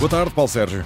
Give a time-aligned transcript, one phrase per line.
[0.00, 0.82] Boa tarde, Paulo Sérgio.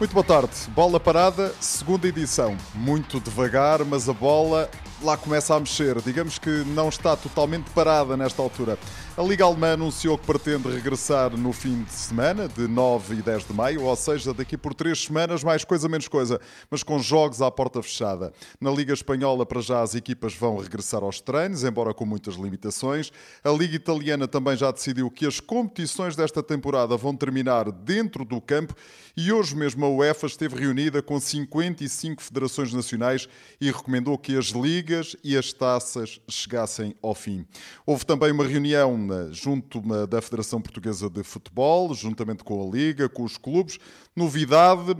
[0.00, 0.50] Muito boa tarde.
[0.68, 2.56] Bola parada, segunda edição.
[2.74, 4.70] Muito devagar, mas a bola
[5.02, 6.00] lá começa a mexer.
[6.00, 8.78] Digamos que não está totalmente parada nesta altura.
[9.16, 13.46] A Liga Alemã anunciou que pretende regressar no fim de semana, de 9 e 10
[13.46, 17.40] de maio, ou seja, daqui por três semanas, mais coisa menos coisa, mas com jogos
[17.40, 18.32] à porta fechada.
[18.60, 23.12] Na Liga Espanhola, para já, as equipas vão regressar aos treinos, embora com muitas limitações.
[23.44, 28.40] A Liga Italiana também já decidiu que as competições desta temporada vão terminar dentro do
[28.40, 28.74] campo
[29.16, 33.28] e hoje mesmo a UEFA esteve reunida com 55 federações nacionais
[33.60, 37.46] e recomendou que as ligas e as taças chegassem ao fim.
[37.86, 43.24] Houve também uma reunião junto da Federação Portuguesa de Futebol, juntamente com a Liga, com
[43.24, 43.78] os clubes.
[44.14, 44.94] Novidade: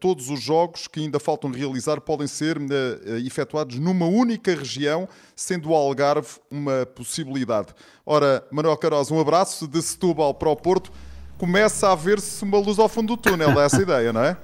[0.00, 2.58] todos os jogos que ainda faltam realizar podem ser
[3.24, 7.68] efetuados numa única região, sendo o Algarve uma possibilidade.
[8.04, 10.90] Ora, Manuel Caroz, um abraço de Setúbal para o Porto.
[11.36, 14.36] Começa a ver-se uma luz ao fundo do túnel, é essa a ideia, não é?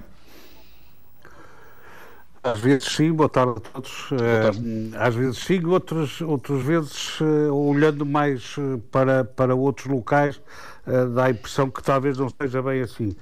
[2.44, 4.10] Às vezes sim, boa tarde a todos.
[4.10, 4.90] Tarde.
[4.92, 10.38] Eh, às vezes sim, outras, outras vezes, eh, olhando mais eh, para, para outros locais,
[11.14, 13.16] dá a impressão que talvez não esteja bem assim.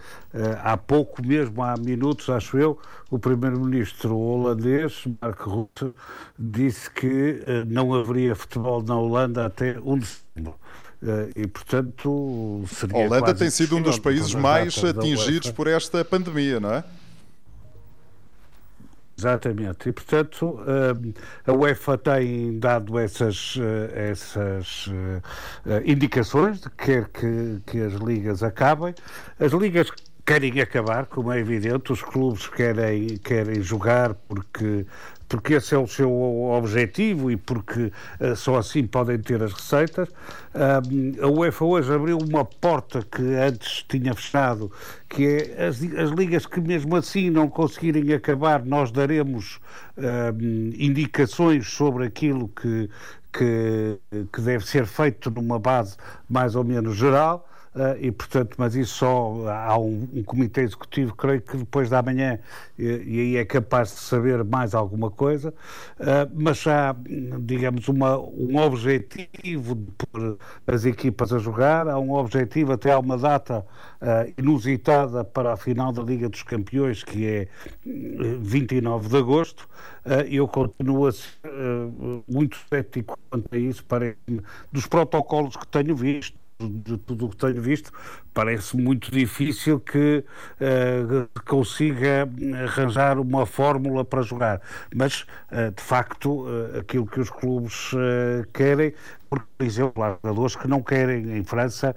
[0.65, 2.77] Há pouco mesmo, há minutos, acho eu,
[3.09, 5.95] o primeiro-ministro holandês, Mark Rutte,
[6.37, 10.55] disse que não haveria futebol na Holanda até 1 de setembro.
[11.37, 12.97] E, portanto, seria.
[12.97, 16.85] A Holanda tem sido um dos países mais atingidos por esta pandemia, não é?
[19.17, 19.89] Exatamente.
[19.89, 24.89] E, portanto, eh, a UEFA tem dado essas, eh, essas
[25.67, 28.95] eh, indicações de que quer que, que as ligas acabem.
[29.39, 29.91] As ligas
[30.25, 34.87] querem acabar, como é evidente, os clubes querem, querem jogar porque
[35.33, 40.11] porque esse é o seu objetivo e porque uh, só assim podem ter as receitas.
[40.11, 44.71] Uh, a UEFA hoje abriu uma porta que antes tinha fechado,
[45.09, 49.59] que é as, as ligas que mesmo assim não conseguirem acabar, nós daremos
[49.97, 50.39] uh,
[50.77, 52.91] indicações sobre aquilo que,
[53.33, 53.99] que,
[54.31, 55.97] que deve ser feito numa base
[56.29, 57.49] mais ou menos geral.
[57.75, 62.03] Uh, e, portanto, mas isso só há um, um, comitê executivo, creio que depois da
[62.03, 62.39] manhã,
[62.79, 65.55] e, e, aí é capaz de saber mais alguma coisa,
[65.99, 66.95] uh, mas há,
[67.41, 72.99] digamos, uma, um objetivo de pôr as equipas a jogar, há um objetivo até há
[72.99, 73.65] uma data
[74.03, 77.49] uh, inusitada para a final da Liga dos Campeões, que é
[77.87, 79.67] 29 de agosto.
[80.31, 81.31] eu continuo a ser
[82.29, 84.15] muito cético quanto a isso, para
[84.71, 87.93] dos protocolos que tenho visto de tudo o que tenho visto,
[88.33, 90.25] parece muito difícil que
[90.61, 92.29] uh, consiga
[92.65, 94.61] arranjar uma fórmula para jogar.
[94.95, 97.91] Mas, uh, de facto, uh, aquilo que os clubes
[98.53, 98.95] querem,
[99.29, 101.39] por exemplo, há jogadores que não querem.
[101.39, 101.97] Em França,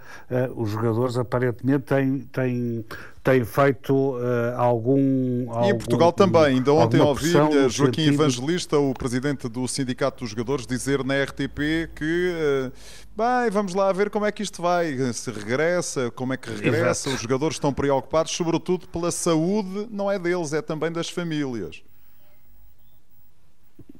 [0.55, 2.85] os jogadores aparentemente têm, têm,
[3.25, 4.15] têm feito
[4.55, 5.65] algum, algum.
[5.65, 6.45] E em Portugal também.
[6.45, 7.33] Ainda ontem ouvi
[7.69, 12.71] Joaquim Evangelista, o presidente do Sindicato dos Jogadores, dizer na RTP que.
[13.17, 14.95] Bem, vamos lá ver como é que isto vai.
[15.13, 17.09] Se regressa, como é que regressa.
[17.09, 17.15] Exato.
[17.15, 21.81] Os jogadores estão preocupados, sobretudo pela saúde, não é deles, é também das famílias.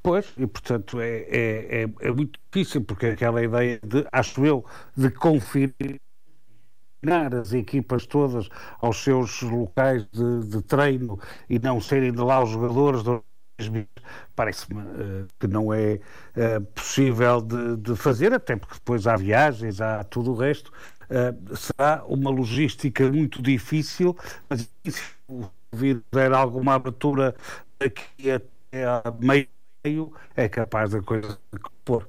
[0.05, 4.63] Pois, e portanto é, é, é, é muito difícil, porque aquela ideia de, acho eu,
[4.95, 5.09] de
[7.13, 8.49] as equipas todas
[8.79, 13.03] aos seus locais de, de treino e não serem de lá os jogadores
[14.35, 15.99] parece-me uh, que não é
[16.35, 20.71] uh, possível de, de, fazer, até porque depois há viagens, há tudo o resto.
[21.05, 24.15] Uh, será uma logística muito difícil,
[24.49, 25.01] mas se
[25.71, 27.35] vir ter alguma abertura
[27.79, 31.37] aqui até a meio, é capaz da coisa
[31.83, 32.07] pôr.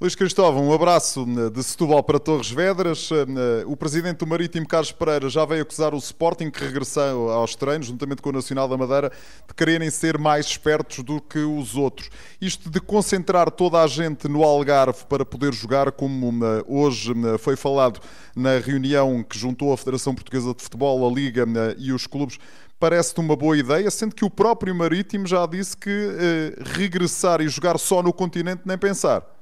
[0.00, 3.10] Luís Cristóvão, um abraço né, de Setúbal para Torres Vedras.
[3.10, 7.54] Né, o presidente do Marítimo, Carlos Pereira, já veio acusar o Sporting, que regressou aos
[7.54, 9.12] treinos, juntamente com o Nacional da Madeira,
[9.46, 12.08] de quererem ser mais espertos do que os outros.
[12.40, 16.32] Isto de concentrar toda a gente no Algarve para poder jogar, como
[16.66, 18.00] hoje foi falado
[18.34, 21.44] na reunião que juntou a Federação Portuguesa de Futebol, a Liga
[21.76, 22.38] e os clubes,
[22.78, 27.48] parece-te uma boa ideia, sendo que o próprio Marítimo já disse que eh, regressar e
[27.48, 29.39] jogar só no continente nem pensar.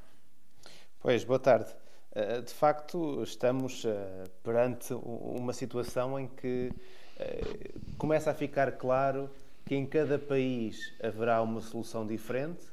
[1.01, 1.71] Pois, boa tarde.
[2.13, 6.73] Eh, de facto, estamos eh, perante uma situação em que
[7.17, 9.31] eh, começa a ficar claro
[9.65, 12.65] que em cada país haverá uma solução diferente,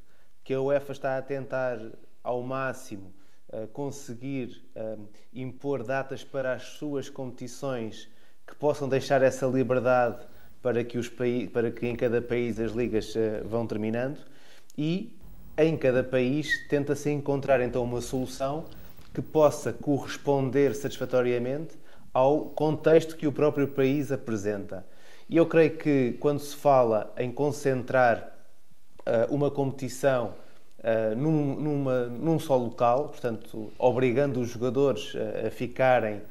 [0.44, 1.78] que a UEFA está a tentar
[2.24, 3.14] ao máximo
[3.72, 4.66] conseguir
[5.32, 8.10] impor datas para as suas competições
[8.46, 10.26] que possam deixar essa liberdade
[10.62, 11.10] para que, os
[11.54, 13.14] para que em cada país as ligas
[13.46, 14.18] vão terminando
[14.78, 15.16] e
[15.58, 18.66] em cada país tenta-se encontrar então uma solução
[19.14, 21.78] que possa corresponder satisfatoriamente
[22.14, 24.86] ao contexto que o próprio país apresenta.
[25.30, 28.36] E eu creio que quando se fala em concentrar
[29.00, 30.34] uh, uma competição
[30.80, 35.14] uh, num, numa, num só local, portanto, obrigando os jogadores
[35.46, 36.22] a ficarem,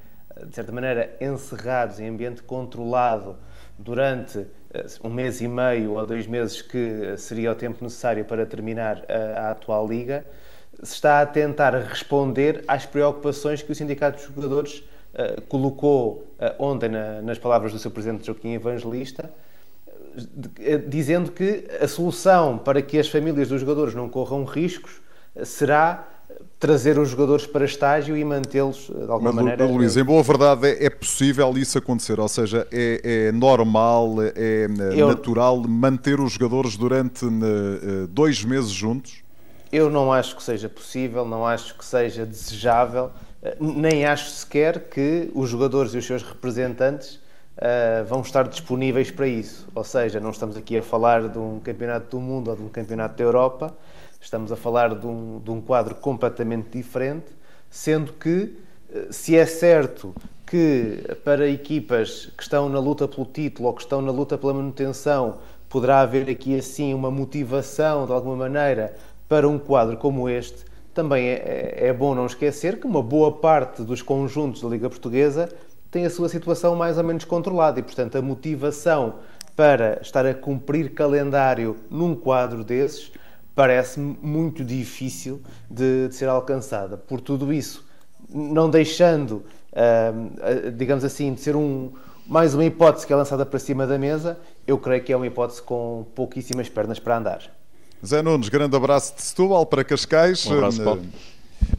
[0.46, 3.36] de certa maneira, encerrados em ambiente controlado
[3.78, 4.46] durante
[5.02, 9.40] um mês e meio ou dois meses que seria o tempo necessário para terminar a,
[9.40, 10.24] a atual liga,
[10.82, 14.78] se está a tentar responder às preocupações que o Sindicato dos Jogadores
[15.14, 19.30] uh, colocou uh, ontem na, nas palavras do seu presidente Joaquim Evangelista,
[20.16, 25.00] uh, dizendo que a solução para que as famílias dos jogadores não corram riscos
[25.44, 26.06] será
[26.58, 29.66] trazer os jogadores para estágio e mantê-los de alguma Mas, maneira.
[29.66, 32.18] Luís, em boa verdade, é, é possível isso acontecer?
[32.18, 35.08] Ou seja, é, é normal, é Eu...
[35.08, 37.26] natural manter os jogadores durante
[38.08, 39.24] dois meses juntos?
[39.74, 43.10] Eu não acho que seja possível, não acho que seja desejável,
[43.42, 47.16] eh, nem acho sequer que os jogadores e os seus representantes
[47.56, 49.66] uh, vão estar disponíveis para isso.
[49.74, 52.68] Ou seja, não estamos aqui a falar de um campeonato do mundo ou de um
[52.68, 53.74] campeonato da Europa,
[54.24, 57.26] estamos a falar de um, de um quadro completamente diferente,
[57.70, 58.56] sendo que,
[58.92, 60.14] eh, se é certo
[60.46, 64.54] que para equipas que estão na luta pelo título ou que estão na luta pela
[64.54, 65.38] manutenção
[65.68, 68.94] poderá haver aqui assim uma motivação de alguma maneira
[69.28, 73.32] para um quadro como este, também é, é, é, bom não esquecer que uma boa
[73.32, 75.48] parte dos conjuntos da Liga Portuguesa
[75.90, 79.14] tem a sua situação mais ou menos controlada e, portanto, a motivação
[79.56, 83.12] para estar a cumprir calendário num quadro desses
[83.54, 85.40] parece-me muito difícil
[85.70, 86.96] de, de, ser alcançada.
[86.96, 87.84] Por tudo isso,
[88.28, 91.92] não deixando, uh, digamos assim, de ser um,
[92.26, 95.26] mais uma hipótese que é lançada para cima da mesa, eu creio que é uma
[95.26, 97.42] hipótese com pouquíssimas pernas para andar.
[98.04, 100.46] Zé Nunes, grande abraço de Setúbal para Cascais.
[100.46, 101.02] Um abraço, Paulo.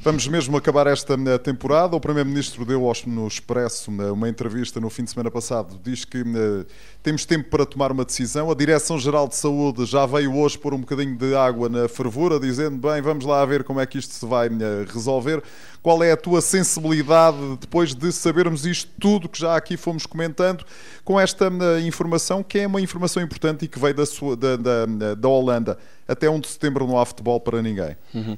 [0.06, 1.96] Vamos mesmo acabar esta eh, temporada.
[1.96, 5.80] O Primeiro-Ministro deu no Expresso eh, uma entrevista no fim de semana passado.
[5.84, 6.66] Diz que uh,
[7.02, 8.52] temos tempo para tomar uma decisão.
[8.52, 12.78] A Direção-Geral de Saúde já veio hoje pôr um bocadinho de água na fervura, dizendo:
[12.78, 14.48] bem, vamos lá ver como é que isto se vai
[14.94, 15.42] resolver.
[15.86, 20.66] Qual é a tua sensibilidade depois de sabermos isto tudo que já aqui fomos comentando,
[21.04, 24.58] com esta uh, informação que é uma informação importante e que veio da, sua, da,
[24.58, 25.78] da, da Holanda?
[26.08, 27.96] Até 1 de setembro não há futebol para ninguém.
[28.16, 28.36] Uhum.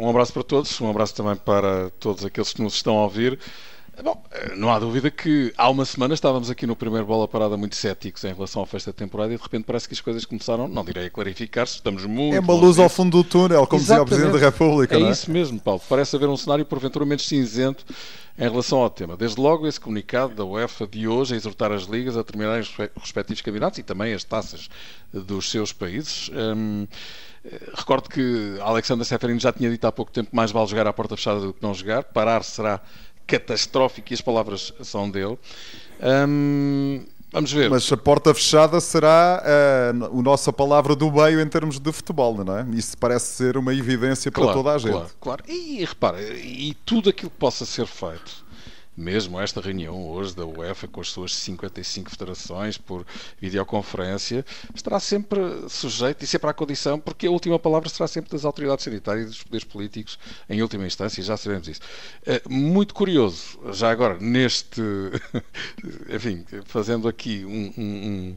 [0.00, 3.38] Um abraço para todos, um abraço também para todos aqueles que nos estão a ouvir.
[4.02, 7.56] Bom, eh, não há dúvida que há uma semana estávamos aqui no primeiro bola parada
[7.56, 10.24] muito céticos em relação à festa de temporada e de repente parece que as coisas
[10.24, 12.36] começaram, não direi a clarificar-se, estamos muito.
[12.36, 14.10] É uma luz ao fundo do túnel, como Exatamente.
[14.10, 14.96] dizia o Presidente da República.
[14.96, 15.80] É, é isso mesmo, Paulo.
[15.88, 17.84] Parece haver um cenário porventura menos cinzento
[18.38, 19.16] em relação ao tema.
[19.16, 22.74] Desde logo, esse comunicado da UEFA de hoje a exortar as ligas a terminarem os
[22.96, 24.70] respectivos campeonatos e também as taças
[25.12, 26.30] dos seus países.
[26.32, 26.86] Hum,
[27.74, 31.16] Recordo que Alexander Seferino já tinha dito há pouco tempo mais vale jogar à porta
[31.16, 32.04] fechada do que não jogar.
[32.04, 32.80] Parar será
[33.30, 35.38] catastrófico e as palavras são dele.
[36.28, 37.70] Hum, vamos ver.
[37.70, 42.42] Mas a porta fechada será uh, a nossa palavra do meio em termos de futebol,
[42.44, 42.66] não é?
[42.72, 44.92] Isso parece ser uma evidência para claro, toda a gente.
[44.92, 45.44] Claro, claro.
[45.48, 48.49] E, e repara, e tudo aquilo que possa ser feito
[49.00, 53.06] mesmo esta reunião hoje da UEFA com as suas 55 federações por
[53.40, 54.44] videoconferência
[54.74, 58.84] estará sempre sujeito e sempre à condição, porque a última palavra será sempre das autoridades
[58.84, 60.18] sanitárias e dos poderes políticos
[60.48, 61.80] em última instância, já sabemos isso.
[62.26, 64.82] Eh, muito curioso, já agora, neste.
[66.14, 68.36] enfim, fazendo aqui um, um,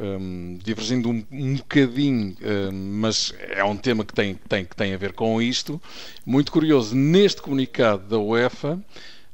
[0.00, 2.36] um divergindo um, um bocadinho,
[2.72, 5.80] mas é um tema que tem, tem, que tem a ver com isto.
[6.24, 8.80] Muito curioso, neste comunicado da UEFA,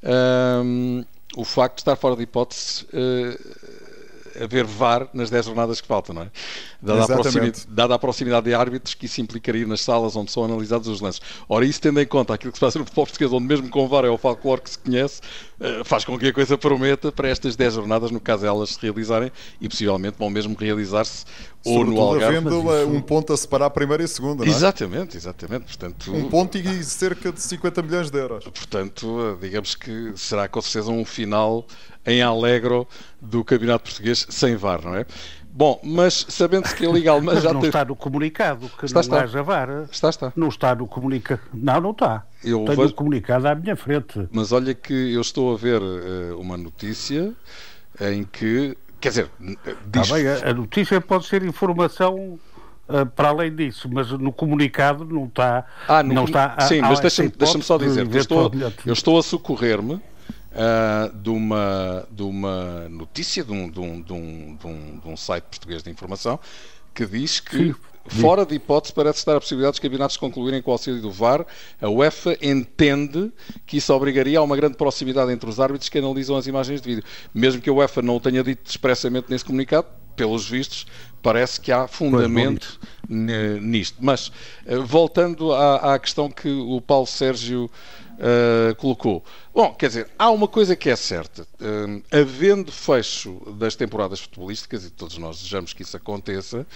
[0.04, 1.04] um,
[1.36, 3.74] o facto de estar fora de hipótese uh,
[4.42, 6.30] haver VAR nas 10 jornadas que faltam, não é?
[6.82, 10.44] Dada a, proximidade, dada a, proximidade, de árbitros que isso implicaria nas salas onde são
[10.44, 11.20] analisados os lances.
[11.48, 13.88] Ora, isso tendo em conta aquilo que se passa no futebol português, onde mesmo com
[13.88, 15.20] VAR é o folclore que se conhece,
[15.60, 18.80] uh, faz com que a coisa prometa para estas 10 jornadas, no caso elas se
[18.80, 19.30] realizarem,
[19.60, 21.24] e possivelmente vão mesmo realizar-se
[21.64, 22.36] ou no Algarve.
[22.36, 22.88] havendo isso...
[22.88, 24.54] um ponto a separar a primeira e a segunda, não é?
[24.54, 25.64] Exatamente, exatamente.
[25.64, 28.44] Portanto, um ponto e cerca de 50 milhões de euros.
[28.44, 31.66] Portanto, digamos que será com certeza um final
[32.06, 32.86] em alegro
[33.20, 35.06] do Campeonato Português sem VAR, não é?
[35.56, 37.68] Bom, mas sabendo-se que a Liga Alemã já não teve...
[37.68, 39.22] está no comunicado que está, não está.
[39.22, 39.86] haja VAR.
[39.90, 40.32] Está, está.
[40.34, 41.40] Não está no comunicado.
[41.54, 42.26] Não, não está.
[42.42, 42.88] Eu Tenho vejo...
[42.88, 44.28] o comunicado à minha frente.
[44.32, 47.32] Mas olha que eu estou a ver uh, uma notícia
[48.00, 49.30] em que Quer dizer,
[49.84, 50.10] diz...
[50.10, 52.38] bem, a notícia pode ser informação
[52.88, 55.66] uh, para além disso, mas no comunicado não está.
[55.86, 58.50] Ah, no, não está sim, mas deixa-me deixa só dizer eu estou,
[58.86, 60.00] eu estou a socorrer-me.
[60.54, 65.08] Uh, de, uma, de uma notícia de um, de, um, de, um, de, um, de
[65.08, 66.38] um site português de informação
[66.94, 67.74] que diz que Sim.
[68.06, 71.46] Fora de hipótese, parece estar a possibilidade dos campeonatos concluírem com o auxílio do VAR.
[71.80, 73.32] A UEFA entende
[73.66, 76.88] que isso obrigaria a uma grande proximidade entre os árbitros que analisam as imagens de
[76.88, 77.04] vídeo.
[77.32, 80.86] Mesmo que a UEFA não o tenha dito expressamente nesse comunicado, pelos vistos,
[81.22, 83.98] parece que há fundamento nisto.
[84.00, 84.30] Mas,
[84.64, 87.70] eh, voltando à, à, questão que o Paulo Sérgio
[88.14, 89.24] uh, colocou.
[89.52, 91.42] Bom, quer dizer, há uma coisa que é certa.
[91.60, 96.66] Uh, havendo fecho das temporadas futebolísticas, e todos nós desejamos que isso aconteça,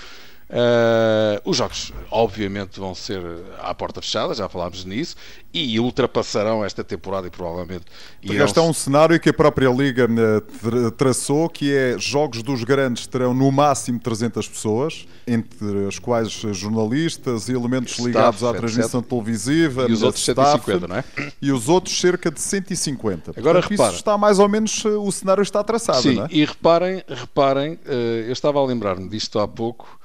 [0.50, 3.22] Uh, os jogos, obviamente, vão ser
[3.60, 5.14] à porta fechada, já falámos nisso,
[5.52, 7.84] e ultrapassarão esta temporada e provavelmente.
[8.22, 8.46] Irão...
[8.46, 13.06] Este é um cenário que a própria Liga eh, traçou, que é jogos dos grandes
[13.06, 19.00] terão no máximo 300 pessoas, entre as quais jornalistas e elementos staff, ligados à transmissão
[19.00, 19.10] etc.
[19.10, 21.04] televisiva, e os outros staff, 150, não é?
[21.42, 23.32] E os outros cerca de 150.
[23.36, 26.28] Agora Portanto, repara, está mais ou menos eh, o cenário está traçado, Sim, não é?
[26.30, 29.98] e reparem, reparem, eu estava a lembrar-me disto há pouco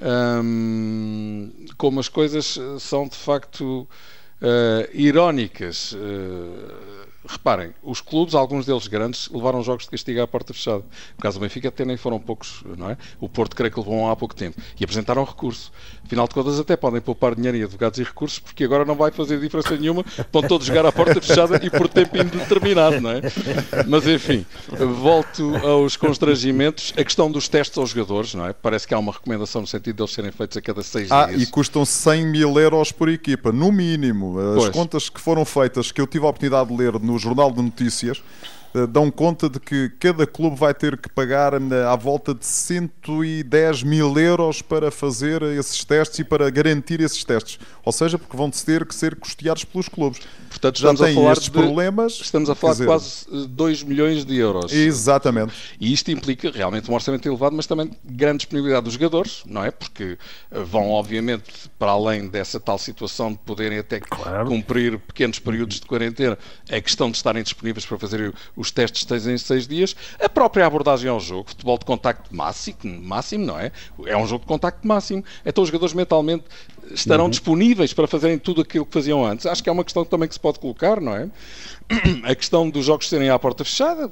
[0.00, 3.88] um, como as coisas são de facto
[4.42, 5.92] uh, irónicas.
[5.92, 10.84] Uh, reparem, os clubes, alguns deles grandes, levaram jogos de castigo à porta fechada.
[11.16, 12.96] No caso do Benfica até nem foram poucos, não é?
[13.20, 14.60] O Porto creio que levou há pouco tempo.
[14.78, 15.72] E apresentaram recurso.
[16.04, 19.10] Afinal de contas, até podem poupar dinheiro em advogados e recursos, porque agora não vai
[19.10, 23.20] fazer diferença nenhuma, vão todos jogar à porta fechada e por tempo indeterminado, não é?
[23.86, 24.46] Mas enfim,
[25.00, 26.92] volto aos constrangimentos.
[26.96, 28.52] A questão dos testes aos jogadores, não é?
[28.52, 31.26] Parece que há uma recomendação no sentido de eles serem feitos a cada seis ah,
[31.26, 31.42] dias.
[31.42, 34.38] E custam 100 mil euros por equipa, no mínimo.
[34.38, 34.70] As pois.
[34.70, 38.22] contas que foram feitas, que eu tive a oportunidade de ler no Jornal de Notícias,
[38.84, 43.82] dão conta de que cada clube vai ter que pagar eh, à volta de 110
[43.84, 47.58] mil euros para fazer esses testes e para garantir esses testes.
[47.84, 50.20] Ou seja, porque vão ter que ser custeados pelos clubes.
[50.50, 52.12] Portanto, estamos Já a falar estes de, problemas.
[52.14, 54.72] Estamos a falar dizer, de quase 2 milhões de euros.
[54.72, 55.52] Exatamente.
[55.78, 59.70] E isto implica realmente um orçamento elevado, mas também grande disponibilidade dos jogadores, não é?
[59.70, 60.18] Porque
[60.50, 64.48] eh, vão, obviamente, para além dessa tal situação de poderem até claro.
[64.48, 66.38] cumprir pequenos períodos de quarentena,
[66.70, 70.66] a questão de estarem disponíveis para fazer os testes seis em seis dias, a própria
[70.66, 73.72] abordagem ao jogo, futebol de contacto máximo, máximo, não é?
[74.06, 75.24] É um jogo de contacto máximo.
[75.44, 76.44] Então os jogadores mentalmente
[76.90, 77.30] estarão uhum.
[77.30, 79.46] disponíveis para fazerem tudo aquilo que faziam antes.
[79.46, 81.28] Acho que é uma questão também que se pode colocar, não é?
[82.24, 84.10] A questão dos jogos serem à porta fechada,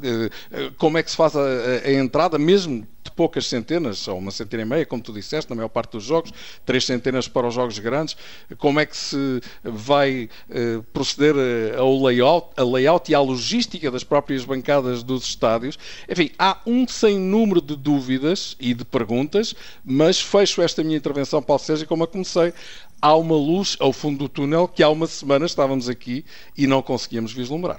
[0.78, 1.40] como é que se faz a,
[1.84, 5.68] a, entrada, mesmo poucas centenas, ou uma centena e meia, como tu disseste, na maior
[5.68, 6.32] parte dos jogos,
[6.64, 8.16] três centenas para os jogos grandes,
[8.58, 13.90] como é que se vai uh, proceder eh, ao layout, a layout e à logística
[13.90, 15.78] das próprias bancadas dos estádios.
[16.08, 19.54] Enfim, há um sem número de dúvidas e de perguntas,
[19.84, 22.52] mas fecho esta minha intervenção, Paulo Sérgio, como a comecei
[23.00, 26.24] há uma luz ao fundo do túnel que há uma semana estávamos aqui
[26.56, 27.78] e não conseguíamos vislumbrar.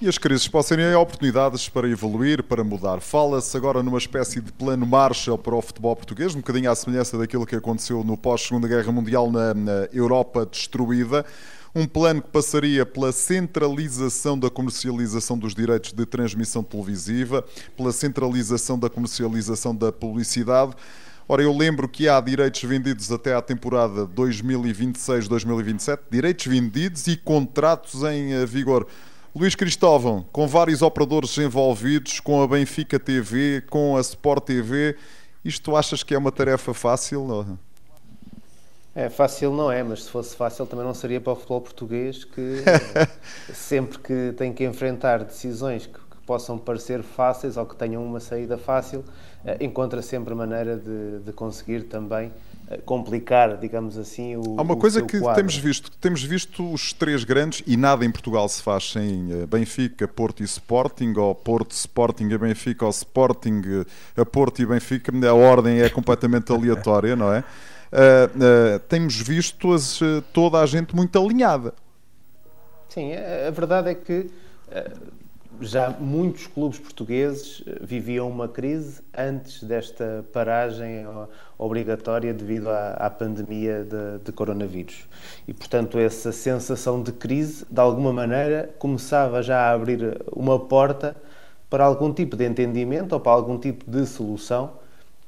[0.00, 3.00] E as crises podem ser oportunidades para evoluir, para mudar.
[3.00, 7.16] Fala-se agora numa espécie de plano Marshall para o futebol português, um bocadinho à semelhança
[7.16, 11.24] daquilo que aconteceu no pós-Segunda Guerra Mundial na, na Europa destruída.
[11.74, 17.44] Um plano que passaria pela centralização da comercialização dos direitos de transmissão televisiva,
[17.76, 20.74] pela centralização da comercialização da publicidade
[21.26, 28.02] Ora, eu lembro que há direitos vendidos até à temporada 2026-2027, direitos vendidos e contratos
[28.02, 28.86] em eh, vigor.
[29.36, 34.96] Luís Cristóvão, com vários operadores envolvidos, com a Benfica TV, com a Sport TV,
[35.44, 37.58] isto achas que é uma tarefa fácil?
[38.94, 42.22] É, fácil não é, mas se fosse fácil também não seria para o futebol português
[42.22, 42.62] que
[43.52, 48.20] sempre que tem que enfrentar decisões que, que possam parecer fáceis ou que tenham uma
[48.20, 49.04] saída fácil,
[49.44, 52.30] eh, encontra sempre maneira de, de conseguir também
[52.84, 55.36] complicar, digamos assim, o Há uma coisa que quadro.
[55.36, 59.46] temos visto, temos visto os três grandes e nada em Portugal se faz sem eh,
[59.46, 63.62] Benfica, Porto e Sporting, ou Porto, Sporting e Benfica, ou Sporting,
[64.16, 67.40] a Porto e Benfica, a ordem é completamente aleatória, não é?
[67.40, 70.00] Uh, uh, temos visto as,
[70.32, 71.74] toda a gente muito alinhada.
[72.88, 74.30] Sim, a, a verdade é que
[74.68, 75.23] uh,
[75.66, 81.06] já muitos clubes portugueses eh, viviam uma crise antes desta paragem
[81.58, 85.06] obrigatória devido à, à pandemia de, de, coronavírus.
[85.46, 91.16] E, portanto, essa sensação de crise, de alguma maneira, começava já a abrir uma porta
[91.68, 94.72] para algum tipo de entendimento ou para algum tipo de solução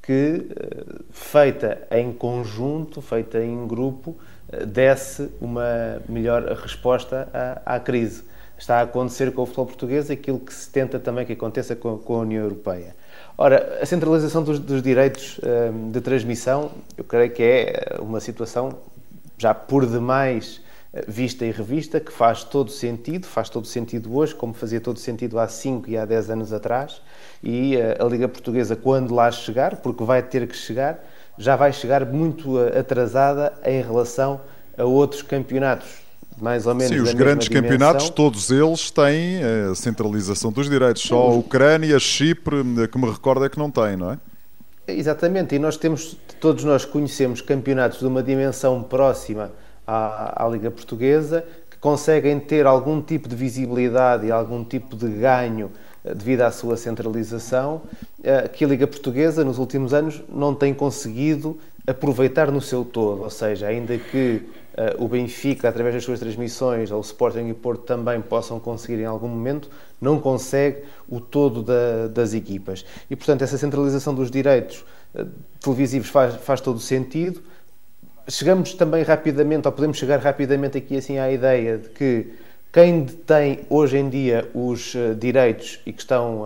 [0.03, 4.17] que, eh, feita em conjunto, feita em grupo,
[4.53, 8.23] eh, desse uma melhor resposta à, à crise
[8.59, 11.99] está a acontecer com o futebol português aquilo que se tenta também que aconteça com,
[11.99, 12.97] com a União Europeia.
[13.39, 18.79] Ora, a centralização dos, dos direitos um, de transmissão, eu creio que é uma situação
[19.37, 20.63] já por demais
[20.95, 24.99] eh, vista e revista, que faz todo sentido, faz todo sentido hoje, como fazia todo
[24.99, 27.03] sentido há 5 e há 10 anos atrás,
[27.43, 31.05] e eh, a Liga Portuguesa, quando lá chegar, porque vai ter que chegar,
[31.37, 34.41] já vai chegar muito atrasada em relação
[34.79, 36.06] a outros campeonatos.
[36.41, 41.03] Mais ou menos Sim, os grandes campeonatos, todos eles têm a centralização dos direitos.
[41.03, 42.63] Só a Ucrânia, Chipre,
[42.93, 44.19] que me recorda é que não tem, não é?
[44.89, 49.51] Exatamente, e nós temos, todos nós conhecemos campeonatos de uma dimensão próxima
[49.85, 55.09] à, à Liga Portuguesa que conseguem ter algum tipo de visibilidade e algum tipo de
[55.09, 55.73] ganho
[56.05, 57.83] eh, devido à sua centralização,
[58.23, 63.23] eh, que a Liga Portuguesa nos últimos anos não tem conseguido aproveitar no seu todo,
[63.23, 64.43] ou seja, ainda que
[64.99, 69.01] o Benfica, através das suas transmissões, ou o Sporting e o Porto também possam conseguir
[69.01, 72.85] em algum momento, não consegue o todo da, das equipas.
[73.11, 75.27] E, portanto, essa centralização dos direitos uh,
[75.61, 77.41] televisivos faz, faz todo o sentido.
[78.29, 82.35] Chegamos também rapidamente, ou podemos chegar rapidamente aqui assim à ideia de que
[82.71, 86.43] quem detém hoje em dia os uh, direitos e que estão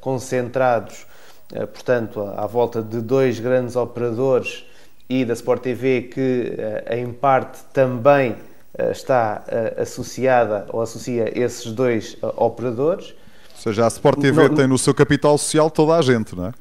[0.00, 1.04] concentrados,
[1.50, 4.64] portanto, à, à volta de dois grandes operadores
[5.12, 8.34] e da Sport TV, que eh, em parte também
[8.78, 13.10] eh, está eh, associada ou associa esses dois operadores.
[13.10, 16.52] Ou seja, a Sport TV tem no seu capital social toda a gente, não é?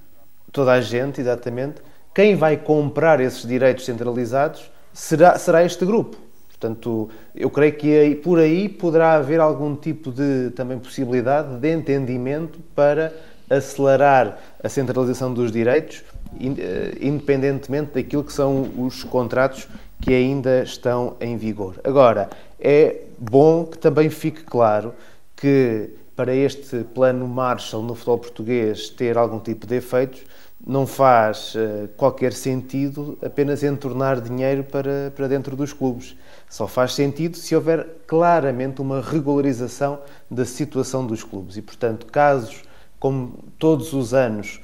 [0.51, 1.75] Toda a gente, exatamente.
[2.13, 6.17] Quem vai comprar esses direitos centralizados será, será este grupo.
[6.49, 12.59] Portanto, eu creio que por aí poderá haver algum tipo de também possibilidade de entendimento
[12.75, 13.13] para
[13.49, 16.03] acelerar a centralização dos direitos
[16.39, 19.67] independentemente daquilo que são os contratos
[19.99, 21.79] que ainda estão em vigor.
[21.83, 24.93] Agora, é bom que também fique claro
[25.35, 30.21] que para este plano Marshall no futebol português ter algum tipo de efeitos,
[30.65, 36.15] não faz uh, qualquer sentido apenas entornar dinheiro para, para dentro dos clubes.
[36.47, 41.57] Só faz sentido se houver claramente uma regularização da situação dos clubes.
[41.57, 42.61] E, portanto, casos
[42.99, 44.61] como todos os anos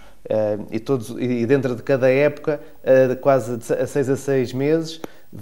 [0.72, 5.00] e, todos, e dentro de cada época, uh, quase a seis a seis meses,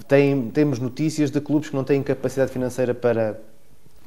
[0.07, 3.39] tem, temos notícias de clubes que não têm capacidade financeira para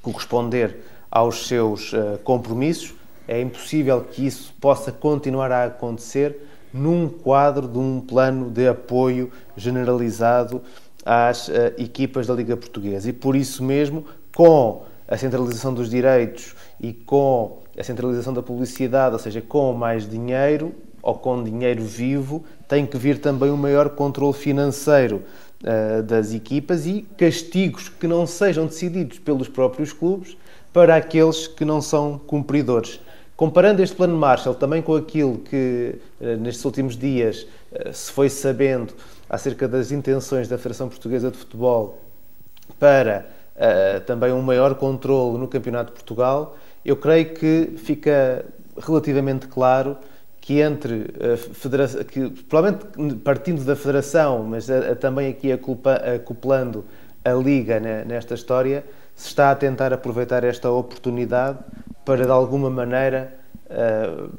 [0.03, 0.77] corresponder
[1.11, 2.95] aos seus uh, compromissos.
[3.27, 9.31] É impossível que isso possa continuar a acontecer num quadro de um plano de apoio
[9.57, 10.63] generalizado
[11.05, 13.09] às equipas da Liga Portuguesa.
[13.09, 14.05] E por isso mesmo,
[14.35, 20.09] com a centralização dos direitos e com a centralização da publicidade, ou seja, com mais
[20.09, 25.23] dinheiro ou com dinheiro vivo, tem que vir também um maior controle financeiro
[25.63, 30.37] uh, das equipas e castigos que não sejam decididos pelos próprios clubes
[30.73, 33.01] para aqueles que não são cumpridores.
[33.37, 38.29] Comparando este plano Marshall também com aquilo que uh, nestes últimos dias uh, se foi
[38.29, 38.93] sabendo
[39.31, 41.99] acerca das intenções da Federação Portuguesa de Futebol
[42.79, 43.39] para
[44.07, 48.45] também um maior controle no Campeonato de Portugal, eu creio que fica
[48.81, 49.97] relativamente claro
[50.41, 56.85] que entre a federação, que provavelmente partindo da federação, mas a, a, também aqui acoplando
[57.25, 61.59] a liga né, nesta história, se está a tentar aproveitar esta oportunidade
[62.05, 63.35] para de alguma maneira
[63.67, 64.31] uh,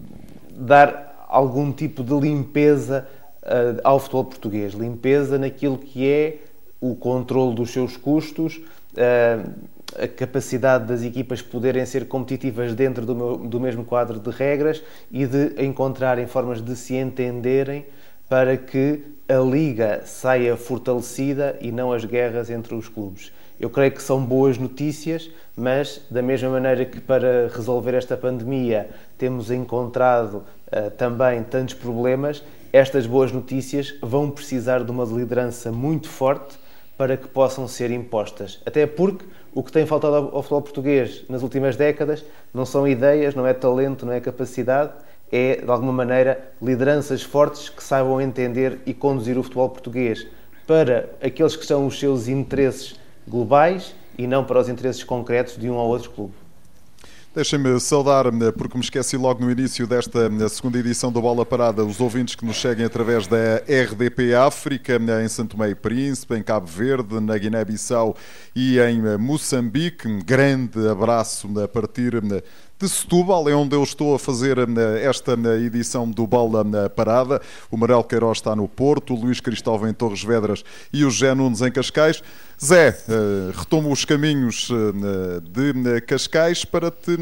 [0.52, 3.08] dar algum tipo de limpeza
[3.43, 6.38] uh, ao futebol português, limpeza naquilo que é
[6.82, 8.62] o controle dos seus custos.
[8.93, 9.47] Uh,
[9.97, 14.84] a capacidade das equipas poderem ser competitivas dentro do, meu, do mesmo quadro de regras
[15.12, 17.86] e de encontrarem formas de se entenderem
[18.28, 23.32] para que a liga saia fortalecida e não as guerras entre os clubes.
[23.60, 28.89] Eu creio que são boas notícias, mas da mesma maneira que para resolver esta pandemia
[29.17, 36.08] temos encontrado uh, também tantos problemas, estas boas notícias vão precisar de uma liderança muito
[36.08, 36.58] forte
[36.97, 38.62] para que possam ser impostas.
[38.65, 43.36] Até porque o que tem faltado ao futebol português nas últimas décadas não são ideias,
[43.36, 44.92] não é talento, não é capacidade,
[45.32, 50.26] é, de alguma maneira, lideranças fortes que saibam entender e conduzir o futebol português
[50.66, 55.70] para aqueles que são os seus interesses globais e não para os interesses concretos de
[55.70, 56.34] um ou outro clube.
[57.39, 61.45] Deixem-me saudar, eh, porque me esqueci logo no início desta eh, segunda edição do Bola
[61.45, 66.36] Parada, os ouvintes que nos seguem através da RDP África, eh, em Santo Meio Príncipe,
[66.36, 68.13] em Cabo Verde, na Guiné-Bissau
[68.54, 70.06] e em Moçambique.
[70.06, 75.34] Um grande abraço a partir de Setúbal, é onde eu estou a fazer eh, esta
[75.34, 77.41] eh, edição do Bola eh, Parada.
[77.69, 81.36] O Marel Queiroz está no Porto, o Luís Cristóvão em Torres Vedras e o José
[81.36, 82.23] Nunes em Cascais.
[82.63, 82.98] Zé,
[83.56, 84.69] retomo os caminhos
[85.43, 87.17] de Cascais para te,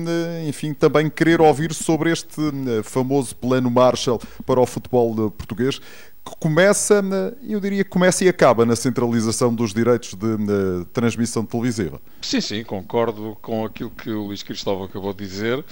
[0.48, 2.52] enfim, também querer ouvir sobre este
[2.84, 5.80] famoso plano Marshall para o futebol português
[6.28, 7.02] que começa,
[7.48, 12.02] eu diria que começa e acaba na centralização dos direitos de, transmissão televisiva.
[12.22, 15.64] Sim, sim, concordo com aquilo que o Luís Cristóvão acabou de dizer.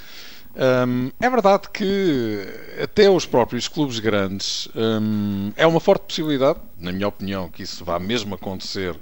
[0.55, 2.47] Um, é verdade que
[2.81, 7.83] até os próprios clubes grandes um, é uma forte possibilidade, na minha opinião, que isso
[7.83, 8.95] vá mesmo acontecer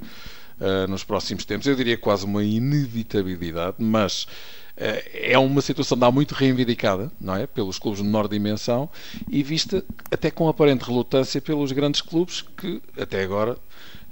[0.63, 1.67] uh, nos próximos tempos.
[1.67, 7.45] Eu diria quase uma inevitabilidade, mas uh, é uma situação dá muito reivindicada, não é,
[7.45, 8.89] pelos clubes de menor dimensão
[9.29, 13.57] e vista até com aparente relutância pelos grandes clubes que até agora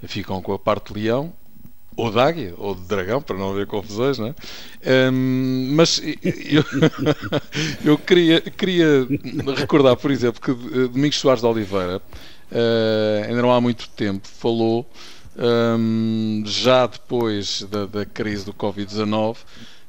[0.04, 1.34] ficam com a parte de leão
[1.96, 4.36] ou de águia, ou de dragão, para não haver confusões, não é?
[5.12, 6.64] Um, mas eu,
[7.84, 9.06] eu queria, queria
[9.58, 10.54] recordar, por exemplo, que
[10.88, 14.90] Domingos Soares de Oliveira, uh, ainda não há muito tempo, falou,
[15.42, 19.38] um, já depois da, da crise do Covid-19,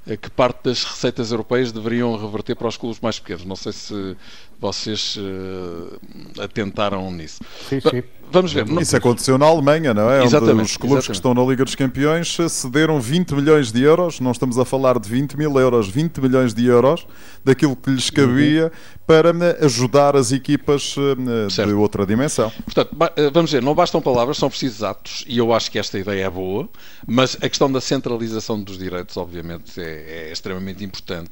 [0.07, 3.44] eh, que parte das receitas europeias deveriam reverter para os clubes mais pequenos.
[3.44, 4.16] Não sei se
[4.61, 7.40] vocês uh, atentaram nisso.
[7.68, 8.03] Sim, sim.
[8.31, 8.66] Vamos ver.
[8.81, 10.25] Isso aconteceu na Alemanha, não é?
[10.25, 11.07] Exatamente, Onde os clubes exatamente.
[11.07, 14.98] que estão na Liga dos Campeões cederam 20 milhões de euros, não estamos a falar
[14.98, 17.07] de 20 mil euros, 20 milhões de euros
[17.44, 18.70] daquilo que lhes cabia Uhum.
[19.07, 21.79] para eh, ajudar as equipas eh, de Certo.
[21.79, 22.51] outra dimensão.
[22.64, 25.98] Portanto, eh, vamos ver, não bastam palavras, são precisos atos, e eu acho que esta
[25.98, 26.68] ideia é boa,
[27.07, 31.31] mas a questão da centralização dos direitos, obviamente, é, é extremamente importante.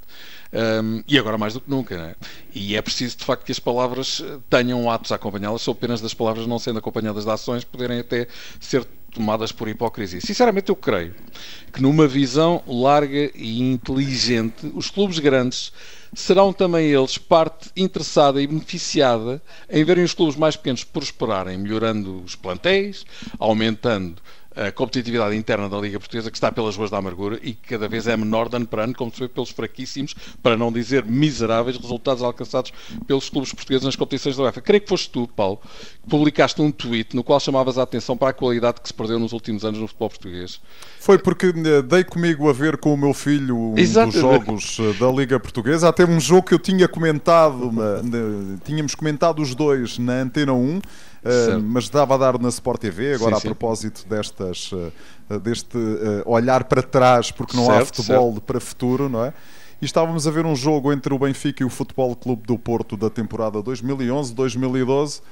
[0.53, 2.15] Um, e agora mais do que nunca, é?
[2.53, 6.01] E é preciso, de facto, que as palavras eh, tenham atos a acompanhá-las, sou apenas
[6.01, 8.27] das palavras não sendo acompanhadas de ações, poderem até
[8.59, 10.21] ser tomadas por hipocrisia.
[10.21, 11.15] Sinceramente, eu creio
[11.73, 15.73] que numa visão larga e inteligente, os clubes grandes
[16.13, 22.23] serão também eles parte interessada e beneficiada em verem os clubes mais pequenos prosperarem, melhorando
[22.23, 23.05] os plantéis,
[23.39, 24.17] aumentando
[24.57, 27.89] a competitividade interna da Liga Portuguesa, que está pelas ruas da amargura e que cada
[27.89, 31.05] vez é menor de ano para ano, como se vê pelos fraquíssimos, para não dizer
[31.05, 32.73] miseráveis, resultados alcançados
[33.07, 34.61] pelos clubes portugueses nas competições da UEFA.
[34.61, 35.61] Creio que foste tu, Paulo,
[36.03, 39.19] que publicaste um tweet no qual chamavas a atenção para a qualidade que se perdeu
[39.21, 40.61] nos últimos anos no futebol português.
[40.99, 44.13] Foi porque eh, dei comigo a ver com o meu filho um Exatamente.
[44.15, 45.89] dos jogos eh, da Liga Portuguesa.
[45.89, 48.01] Até um jogo que eu tinha comentado, na-
[48.65, 50.81] tínhamos comentado os dois na Antena 1,
[51.23, 51.63] Certo.
[51.63, 53.49] mas dava a dar na Sport TV, agora Sim, a sim.
[53.49, 54.71] propósito destas,
[55.29, 59.35] eh, deste eh, olhar para trás, porque não há Certo, futebol para futuro, não é?
[59.83, 62.97] E estávamos a ver um jogo entre o Benfica e o Futebol Clube do Porto
[62.97, 65.23] da temporada 2011-2012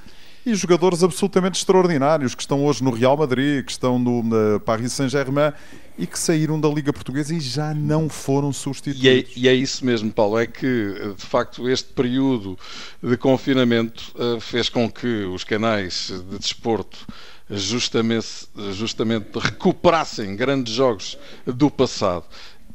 [0.45, 4.93] e jogadores absolutamente extraordinários que estão hoje no Real Madrid, que estão no na Paris
[4.93, 5.53] Saint-Germain
[5.99, 9.03] e que saíram da Liga Portuguesa e já não foram substituídos.
[9.03, 12.57] E é, e é isso mesmo, Paulo, é que de facto este período
[13.03, 17.05] de confinamento eh, fez com que os canais de desporto
[17.49, 22.23] justamente, justamente recuperassem grandes jogos do passado.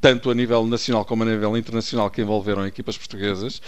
[0.02, 3.62] Tanto a nível nacional como a nível internacional que envolveram equipas portuguesas,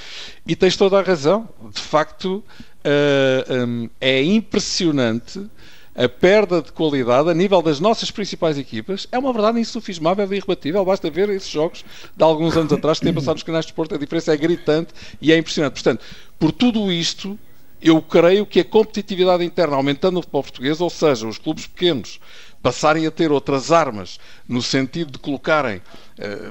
[0.46, 1.48] e tens toda a razão.
[1.72, 2.44] De facto,
[2.84, 5.48] eh, hum, é impressionante
[5.96, 10.36] a perda de qualidade a nível das nossas principais equipas é uma verdade insufismável e
[10.36, 10.84] irrebatível.
[10.84, 13.94] Basta ver esses jogos de alguns anos atrás que têm passado nos canais de esporte.
[13.94, 15.72] A diferença é gritante e é impressionante.
[15.72, 16.04] Portanto,
[16.38, 17.38] por tudo isto,
[17.80, 22.20] eu creio que a competitividade interna aumentando no futebol português, ou seja, os clubes pequenos
[22.62, 25.80] passarem a ter outras armas no sentido de colocarem
[26.18, 26.50] eh,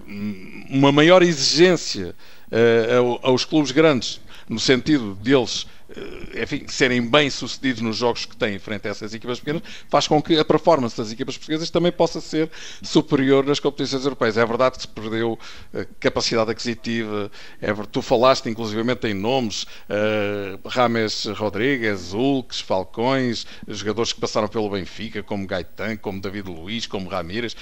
[0.69, 2.15] uma maior exigência
[2.97, 5.65] ao- aos clubes grandes, no sentido deles
[6.41, 10.21] enfim, serem bem sucedidos nos jogos que têm frente a essas equipas pequenas, faz com
[10.21, 12.49] que a performance das equipas portuguesas também possa ser
[12.81, 14.37] superior nas competições europeias.
[14.37, 15.39] É verdade que se perdeu
[15.73, 17.31] eh, capacidade aquisitiva,
[17.61, 24.69] é tu falaste inclusivamente em nomes, eh, Rames Rodrigues, Hulks, Falcões, jogadores que passaram pelo
[24.69, 27.55] Benfica, como Gaetan, como David Luiz, como Ramírez,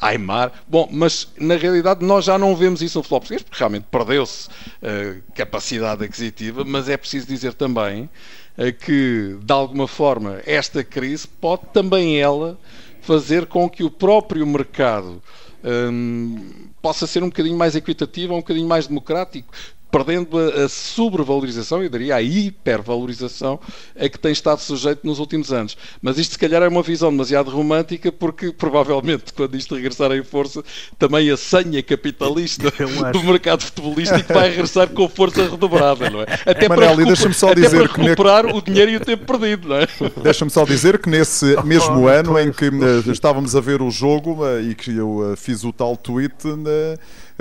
[0.00, 0.52] Aymar.
[0.68, 4.48] Bom, mas na realidade nós já não vemos isso no futebol português, porque realmente perdeu-se
[4.82, 11.26] eh, capacidade aquisitiva, mas é preciso dizer também eh, que, de alguma forma, esta crise
[11.26, 12.58] pode também ela
[13.00, 15.22] fazer com que o próprio mercado
[15.64, 19.52] hum, possa ser um bocadinho mais equitativo, um bocadinho mais democrático,
[19.90, 23.58] perdendo a, a sobrevalorização, eu diria a hipervalorização
[23.98, 25.76] a que tem estado sujeito nos últimos anos.
[26.00, 30.22] Mas isto se calhar é uma visão demasiado romântica porque provavelmente quando isto regressar em
[30.22, 30.62] força
[30.98, 32.70] também a senha capitalista
[33.12, 36.26] do mercado futebolístico vai regressar com força redobrada, não é?
[36.46, 38.96] Até Manel, e recuper- deixa-me só até dizer para que ne- recuperar o dinheiro e
[38.96, 39.86] o tempo perdido, não é?
[40.22, 43.90] Deixa-me só dizer que nesse mesmo Oh, ano em que eh, estávamos a ver o
[43.90, 46.32] jogo eh, e que eu eh, fiz o tal tweet,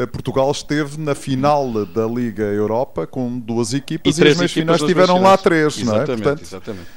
[0.06, 5.22] Portugal esteve na final da Liga Europa com duas equipas e, as meias finais tiveram
[5.22, 5.98] lá três, não é?
[5.98, 6.88] Exatamente, Portanto, exatamente.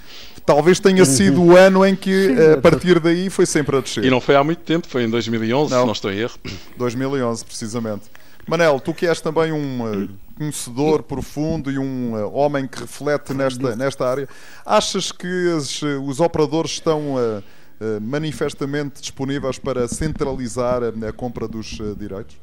[0.45, 3.81] talvez tenha sido o ano em que Sim, eh, a partir daí foi sempre a
[3.81, 4.05] descer.
[4.05, 5.81] E não foi há muito tempo, foi em 2011, Não.
[5.81, 6.35] se não estou em erro.
[6.77, 8.05] 2011, precisamente.
[8.47, 13.33] Manel, tu que és também um eh, conhecedor profundo e um eh, homem que reflete
[13.33, 14.29] nesta, nesta área,
[14.67, 17.43] achas que as, eh, os operadores estão eh,
[17.81, 22.37] eh, manifestamente disponíveis para centralizar a, a compra dos eh, direitos?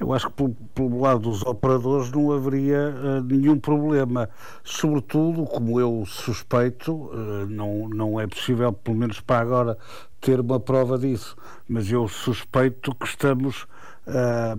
[0.00, 4.28] Eu acho que pelo, pelo lado dos operadores não haveria uh, nenhum problema.
[4.62, 9.78] Sobretudo, como eu suspeito, uh, não, não é possível, pelo menos para agora,
[10.20, 11.36] ter uma prova disso,
[11.68, 13.64] mas eu suspeito que estamos
[14.06, 14.56] uh,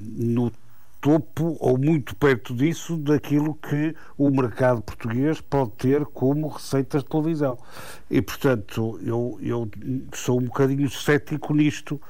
[0.00, 0.52] no
[1.00, 7.08] topo ou muito perto disso daquilo que o mercado português pode ter como receitas de
[7.08, 7.58] televisão.
[8.10, 9.68] E, portanto, eu, eu
[10.12, 12.00] sou um bocadinho cético nisto,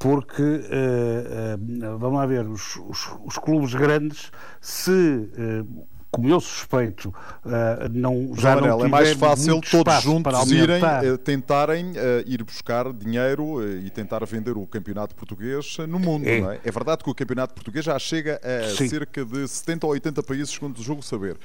[0.00, 6.40] porque, uh, uh, vamos lá ver, os, os, os clubes grandes, se uh, como eu
[6.40, 12.24] suspeito, uh, não, já Amarelo, não é mais fácil todos juntos irem, uh, tentarem uh,
[12.24, 16.26] ir buscar dinheiro e tentar vender o campeonato português no mundo.
[16.26, 16.60] É, é?
[16.64, 18.88] é verdade que o campeonato português já chega a Sim.
[18.88, 21.36] cerca de 70 ou 80 países, segundo o jogo saber.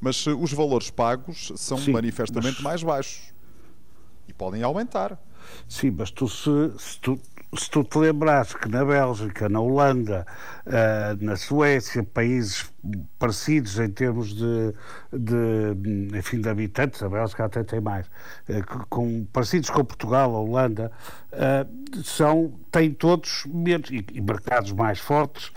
[0.00, 2.62] Mas os valores pagos são Sim, manifestamente mas...
[2.62, 3.34] mais baixos
[4.26, 5.20] e podem aumentar.
[5.68, 7.20] Sim, mas tu se, se tu
[7.56, 10.26] se tu te lembrares que na Bélgica, na Holanda,
[10.66, 12.70] uh, na Suécia, países
[13.18, 14.74] parecidos em termos de,
[15.12, 20.40] de, enfim, de habitantes, a Bélgica até tem mais, uh, com, parecidos com Portugal, a
[20.40, 20.92] Holanda,
[21.32, 25.50] uh, são, têm todos menos, e, e mercados mais fortes,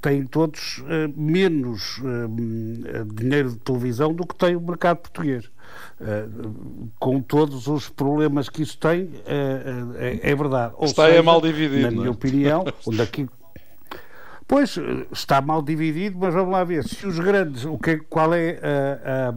[0.00, 0.80] têm todos
[1.16, 2.00] menos
[3.14, 5.50] dinheiro de televisão do que tem o mercado português.
[6.00, 6.26] Eh,
[6.98, 10.72] com todos os problemas que isso tem, é, é, é verdade.
[10.78, 11.82] Ou está seja, mal dividido.
[11.82, 12.10] Na minha é?
[12.10, 13.28] opinião, onde aqui.
[14.48, 14.78] Pois,
[15.12, 16.84] está mal dividido, mas vamos lá ver.
[16.84, 19.34] Se os grandes, o que, qual é a,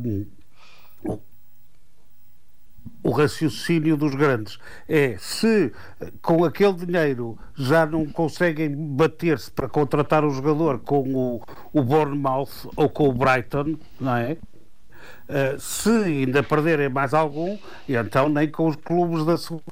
[3.03, 4.57] o raciocínio dos grandes?
[4.87, 5.71] É se
[6.21, 11.41] com aquele dinheiro já não conseguem bater-se para contratar o jogador com o,
[11.73, 14.37] o Bournemouth ou com o Brighton, não é?
[15.23, 17.57] Uh, se ainda perderem mais algum,
[17.87, 19.63] então nem com os clubes da segunda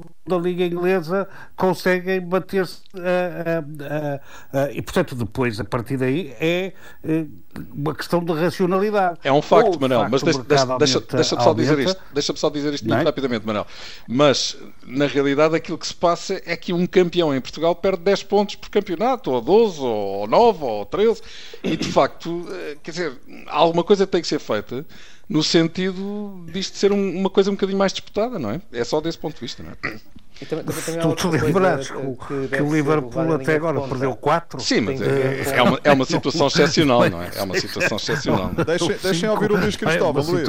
[0.42, 2.82] Liga Inglesa conseguem bater-se.
[2.96, 4.20] Uh,
[4.54, 6.72] uh, e, portanto, depois, a partir daí, é
[7.74, 9.20] uma questão de racionalidade.
[9.26, 12.50] É um facto, Ou, Manel, mas deixa-me deixa, deixa, deixa só dizer isto, deixa só
[12.50, 13.04] dizer isto muito é?
[13.04, 13.68] rapidamente, Manel.
[14.08, 18.24] Mas, na realidade, aquilo que se passa é que um campeão em Portugal perde 10
[18.24, 21.22] pontos por campeonato, ou 12, ou 9, ou 13,
[21.62, 22.48] e de facto,
[22.82, 23.14] quer dizer,
[23.48, 24.86] alguma coisa tem que ser feita
[25.32, 28.62] no sentido disto ser um, uma coisa um bocadinho mais disputada, não é?
[28.74, 29.76] É só desse ponto de vista, não é?
[30.46, 34.60] Também, também, tu te lembras que, que, o Liverpool até agora perdeu 4?
[34.60, 37.30] Sim, mas é, é, uma, é uma situação excepcional, não é?
[37.36, 38.52] É uma situação excepcional.
[38.66, 40.48] Deixem, deixem ouvir o Luís Cristóvão, Luís.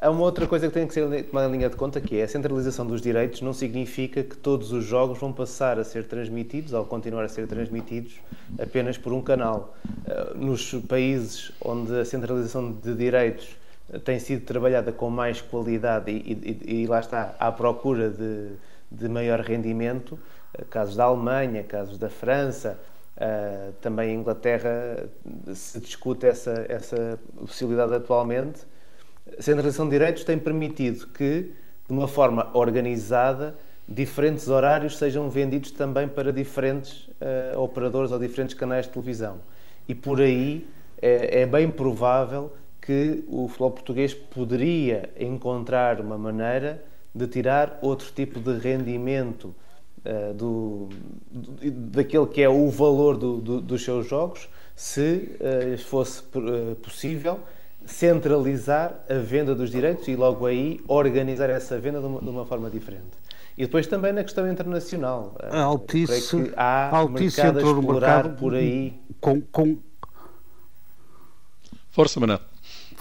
[0.00, 2.22] Há uma outra coisa que tem que ser tomada em linha de conta, que é
[2.22, 6.72] a centralização dos direitos não significa que todos os jogos vão passar a ser transmitidos,
[6.72, 8.14] ou continuar a ser transmitidos,
[8.58, 9.74] apenas por um canal.
[10.06, 13.61] Eh, nos países onde a centralização de direitos
[14.04, 18.52] tem sido trabalhada com mais qualidade e, e, e lá está, à procura de,
[18.90, 20.18] de, maior rendimento,
[20.54, 22.78] eh, casos da Alemanha, casos da França,
[23.16, 25.08] uh, também em Inglaterra
[25.54, 28.60] se discute essa, essa possibilidade atualmente.
[29.38, 31.52] A centralização de direitos tem permitido que,
[31.86, 33.54] de uma forma organizada,
[33.86, 39.38] diferentes horários sejam vendidos também para diferentes uh, operadores ou diferentes canais de televisão.
[39.86, 40.66] E por aí
[41.00, 46.82] é, é bem provável que o futebol português poderia encontrar uma maneira
[47.14, 49.54] de tirar outro tipo de rendimento
[50.04, 50.88] uh, do,
[51.30, 56.74] do, daquele que é o valor do, do, dos seus jogos, se uh, fosse uh,
[56.76, 57.38] possível
[57.86, 62.44] centralizar a venda dos direitos e logo aí organizar essa venda de uma, de uma
[62.44, 63.22] forma diferente.
[63.56, 65.36] E depois também na questão internacional.
[65.38, 68.98] A Altice, há Altice mercado a explorar mercado por aí.
[69.20, 69.78] Com, com...
[71.90, 72.40] Força, Maná.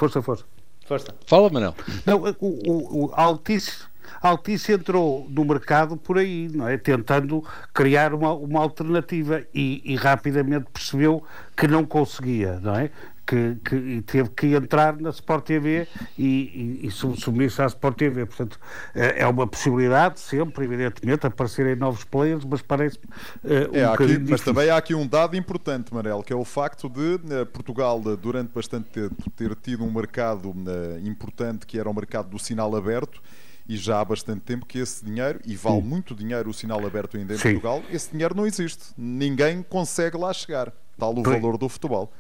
[0.02, 0.46] Força, força.
[0.88, 1.16] Força.
[1.28, 1.76] Fala, Manel.
[2.08, 3.84] Não, o, o, o Altice,
[4.20, 6.76] Altice entrou no mercado por aí, não é?
[6.76, 11.24] Tentando criar uma, uma alternativa e, e rapidamente percebeu
[11.56, 12.90] que não conseguia, não é?
[13.32, 18.26] Que, que teve que entrar na Sport TV e, e, e submeter-se à Sport TV.
[18.26, 18.60] Portanto,
[18.94, 24.20] é, é uma possibilidade, sempre, evidentemente, aparecerem novos players, mas parece uh, um é, aqui,
[24.30, 28.02] Mas também há aqui um dado importante, Manel, que é o facto de uh, Portugal,
[28.18, 32.76] durante bastante tempo, ter tido um mercado uh, importante, que era o mercado do sinal
[32.76, 33.22] aberto,
[33.66, 35.88] e já há bastante tempo que esse dinheiro, e vale Sim.
[35.88, 37.54] muito dinheiro o sinal aberto ainda em Sim.
[37.54, 38.88] Portugal, esse dinheiro não existe.
[38.98, 40.74] Ninguém consegue lá chegar.
[40.98, 42.12] Tal o valor do futebol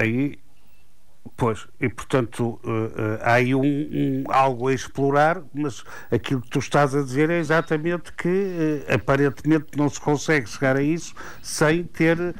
[0.00, 0.38] aí
[1.36, 6.50] Pois, e portanto uh, uh, há aí um, um, algo a explorar, mas aquilo que
[6.50, 11.14] tu estás a dizer é exatamente que uh, aparentemente não se consegue chegar a isso
[11.42, 12.34] sem ter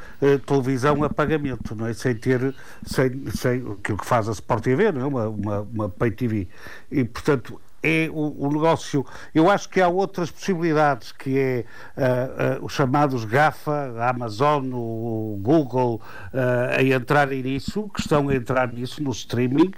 [0.46, 1.92] televisão a pagamento, não é?
[1.94, 5.06] Sem ter, sem, sem aquilo que faz a Sport TV, não é?
[5.06, 6.48] Uma, uma, uma Pay TV.
[6.90, 9.04] E portanto é o, o, negócio.
[9.34, 11.64] Eu acho que há outras possibilidades, que é
[11.96, 16.00] uh, uh, os chamados GAFA, a Amazon, o Google,
[16.32, 19.72] uh, a entrarem nisso, que estão a entrar nisso no streaming,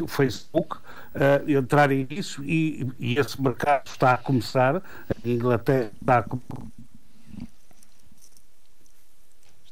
[0.00, 0.78] o Facebook,
[1.46, 4.76] entrarem nisso e, e, esse mercado está a começar.
[4.76, 6.24] A Inglaterra está a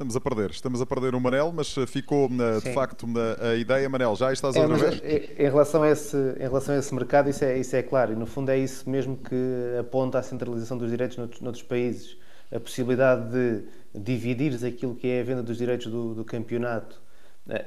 [0.01, 3.07] Estamos a perder, estamos a perder o Manel, mas eh, ficou eh, de facto
[3.39, 3.87] a ideia.
[3.87, 4.99] Manel, já estás é, outra vez?
[5.05, 8.15] Eh, em relação, a esse, em relação a esse mercado, isso é, isso é claro,
[8.15, 9.37] e no fundo é isso mesmo que
[9.79, 12.17] aponta à centralização dos direitos noutros, noutros países.
[12.51, 13.63] A possibilidade de
[13.95, 16.99] dividir aquilo que é a venda dos direitos do, do campeonato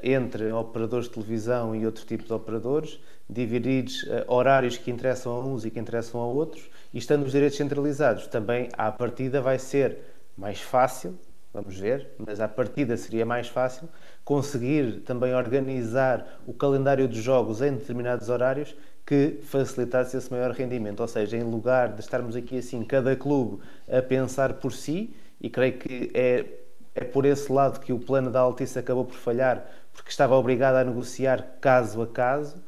[0.02, 3.86] entre operadores de televisão e outro tipo de operadores, dividir
[4.28, 8.26] horários que interessam a uns e que interessam a outros, e estando os direitos centralizados,
[8.26, 10.00] também à partida vai ser
[10.36, 11.16] mais fácil
[11.54, 13.88] vamos ver, mas à partida seria mais fácil
[14.26, 21.02] conseguir também organizar o calendário de jogos em determinados horários que facilitasse esse maior rendimento.
[21.02, 25.50] Ou seja, em lugar de estarmos aqui assim, cada clube a pensar por si, e
[25.50, 26.46] creio que é,
[26.96, 30.76] é por esse lado que o plano da Altice acabou por falhar, porque estava obrigado
[30.76, 32.64] a negociar caso a caso,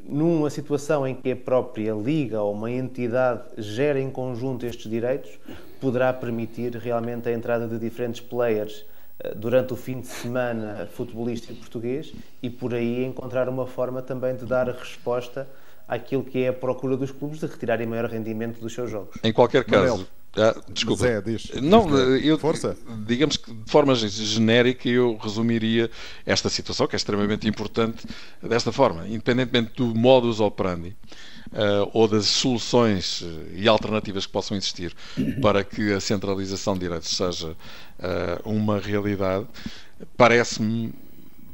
[0.00, 5.38] numa situação em que a própria liga ou uma entidade gera em conjunto estes direitos,
[5.80, 8.84] poderá permitir realmente a entrada de diferentes players
[9.20, 12.12] eh, durante o fim de semana futebolístico português
[12.42, 15.48] e por aí encontrar uma forma também de dar resposta
[15.86, 19.16] àquilo que é a procura dos clubes de retirarem maior rendimento dos seus jogos.
[19.24, 21.02] Em qualquer caso, ah, desculpa.
[21.02, 21.88] Zé, diz, não,
[22.18, 22.76] eu, Força.
[23.06, 25.90] digamos que de forma genérica eu resumiria
[26.26, 28.06] esta situação, que é extremamente importante,
[28.42, 30.94] desta forma, independentemente do modus operandi
[31.52, 34.94] uh, ou das soluções e alternativas que possam existir
[35.40, 37.56] para que a centralização de direitos seja uh,
[38.48, 39.46] uma realidade,
[40.16, 40.92] parece-me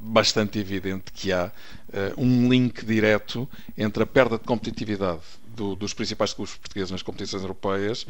[0.00, 5.94] bastante evidente que há uh, um link direto entre a perda de competitividade do, dos
[5.94, 8.06] principais clubes portugueses nas competições europeias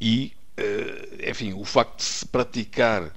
[0.00, 0.32] e,
[1.28, 3.12] enfim, o facto de se praticar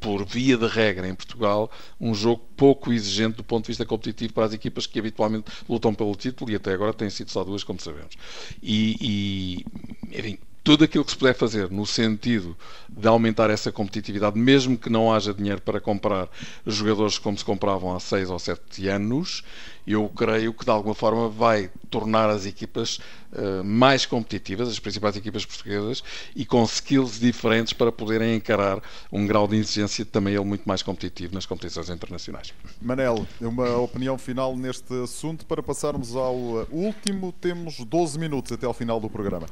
[0.00, 1.70] por via de regra em Portugal,
[2.00, 5.94] um jogo pouco exigente do ponto de vista competitivo para as equipas que habitualmente lutam
[5.94, 8.16] pelo título e até agora têm sido só duas, como sabemos.
[8.62, 9.64] E,
[10.10, 12.56] e enfim, tudo aquilo que se puder fazer no sentido
[12.88, 16.28] de aumentar essa competitividade, mesmo que não haja dinheiro para comprar
[16.66, 19.42] jogadores como se compravam há 6 ou 7 anos,
[19.86, 22.98] eu creio que de alguma forma vai tornar as equipas
[23.32, 26.04] uh, mais competitivas, as principais equipas portuguesas,
[26.36, 30.82] e com skills diferentes para poderem encarar um grau de exigência também ele muito mais
[30.82, 32.52] competitivo nas competições internacionais.
[32.82, 36.36] Manel, uma opinião final neste assunto para passarmos ao
[36.70, 37.32] último.
[37.32, 39.46] Temos 12 minutos até ao final do programa.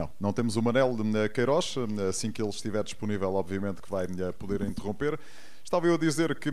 [0.00, 1.74] Não, não temos o Manel de Queiroz.
[2.08, 4.06] Assim que ele estiver disponível, obviamente que vai
[4.38, 5.20] poder interromper.
[5.62, 6.50] Estava eu a dizer que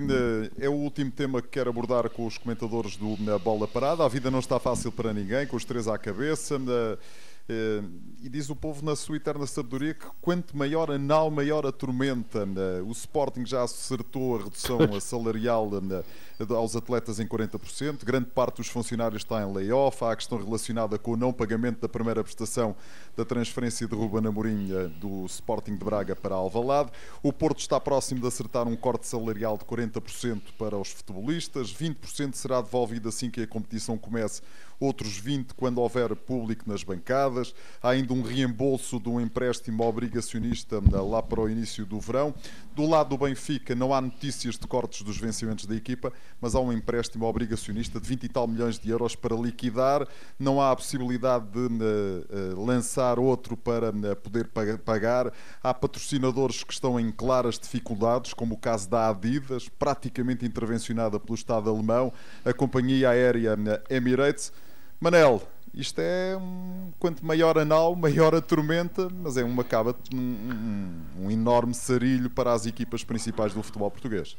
[0.59, 4.03] é o último tema que quero abordar com os comentadores do Bola Parada.
[4.03, 6.59] A vida não está fácil para ninguém, com os três à cabeça.
[7.49, 7.81] Eh,
[8.21, 11.71] e diz o povo na sua eterna sabedoria que quanto maior a nau, maior a
[11.71, 12.45] tormenta.
[12.85, 15.69] O Sporting já acertou a redução salarial
[16.49, 18.03] aos atletas em 40%.
[18.03, 20.03] Grande parte dos funcionários está em layoff.
[20.03, 22.75] Há a questão relacionada com o não pagamento da primeira prestação
[23.15, 26.91] da transferência de Ruben Amorim eh, do Sporting de Braga para Alvalade.
[27.21, 31.71] O Porto está próximo de acertar um corte salarial de 40% para os futebolistas.
[31.71, 34.41] 20% será devolvido assim que a competição comece
[34.79, 37.53] outros 20 quando houver público nas bancadas.
[37.81, 42.33] Há ainda um reembolso de um empréstimo obrigacionista lá para o início do verão.
[42.75, 46.59] Do lado do Benfica não há notícias de cortes dos vencimentos da equipa, mas há
[46.59, 50.07] um empréstimo obrigacionista de 20 e tal milhões de euros para liquidar.
[50.37, 54.47] Não há a possibilidade de uh, uh, lançar outro para poder
[54.85, 55.33] pagar.
[55.63, 61.35] Há patrocinadores que estão em claras dificuldades, como o caso da Adidas, praticamente intervencionada pelo
[61.35, 62.13] Estado alemão,
[62.45, 63.57] a companhia aérea
[63.89, 64.51] Emirates.
[64.99, 65.41] Manel,
[65.73, 70.17] isto é um, quanto maior a nau, maior a tormenta, mas é uma acaba um,
[70.17, 74.35] um, um enorme sarilho para as equipas principais do futebol português.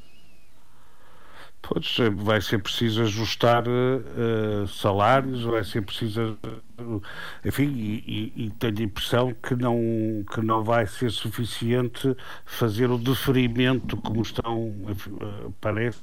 [1.60, 6.38] Pois, vai ser preciso ajustar uh, salários, vai ser preciso,
[6.80, 7.02] uh,
[7.44, 9.76] enfim, e, e, e, tenho a impressão que não,
[10.32, 12.16] que não vai ser suficiente
[12.46, 16.00] fazer o deferimento como estão, uh, parece,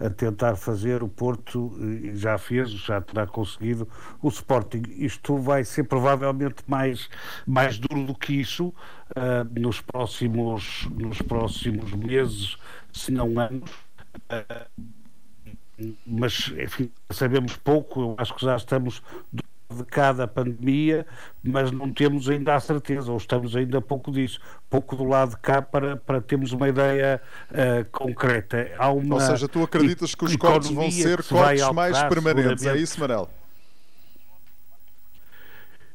[0.00, 1.78] a tentar fazer o Porto,
[2.14, 3.88] já fez, já terá conseguido
[4.20, 4.82] o Sporting.
[4.96, 7.08] Isto vai ser provavelmente mais,
[7.46, 8.74] mais duro do que isso
[9.52, 12.56] nos, próximos, nos próximos meses,
[12.92, 13.87] se não anos
[16.06, 19.02] mas enfim, sabemos pouco, eu acho que já estamos
[19.32, 21.06] de cá da pandemia,
[21.42, 24.40] mas não temos ainda a certeza, ou estamos ainda pouco disso,
[24.70, 28.70] pouco do lado de cá para, para termos uma ideia uh, concreta.
[28.78, 32.76] Há uma ou seja, tu acreditas que os cortes vão ser cortes mais permanentes, é
[32.76, 33.28] isso, Manel?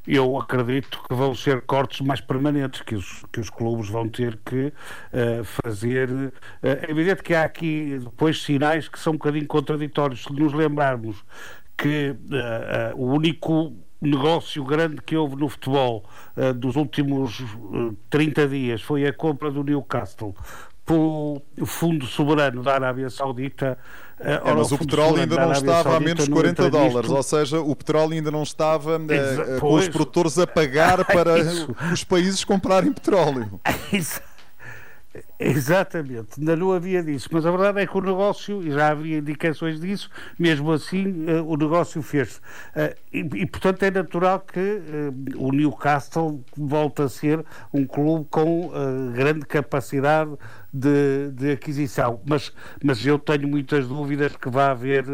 [0.06, 4.38] Eu acredito que vão ser cortes mais permanentes, que os, que os clubes vão ter
[4.44, 6.10] que uh, fazer.
[6.10, 6.32] Uh,
[6.62, 10.24] é evidente que há aqui depois sinais que são um bocadinho contraditórios.
[10.24, 11.24] Se nos lembrarmos
[11.76, 16.04] que uh, o único negócio grande que houve no futebol
[16.56, 17.42] dos últimos
[18.10, 20.34] 30 dias foi a compra do Newcastle
[20.84, 23.78] pelo Fundo Soberano da Arábia Saudita
[24.20, 28.12] é, mas o petróleo ainda não estava a menos 40 dólares, ou seja, o petróleo
[28.12, 31.34] ainda não estava uh, com os produtores a pagar para
[31.92, 33.60] os países comprarem petróleo.
[35.38, 39.18] Exatamente, ainda não havia disso, mas a verdade é que o negócio, e já havia
[39.18, 42.38] indicações disso, mesmo assim uh, o negócio fez-se.
[42.38, 48.26] Uh, e, e, portanto é natural que uh, o Newcastle volte a ser um clube
[48.28, 48.70] com
[49.12, 50.32] grande capacidade
[50.72, 52.52] de, de, aquisição, mas,
[52.82, 55.04] mas eu tenho muitas dúvidas que vai haver,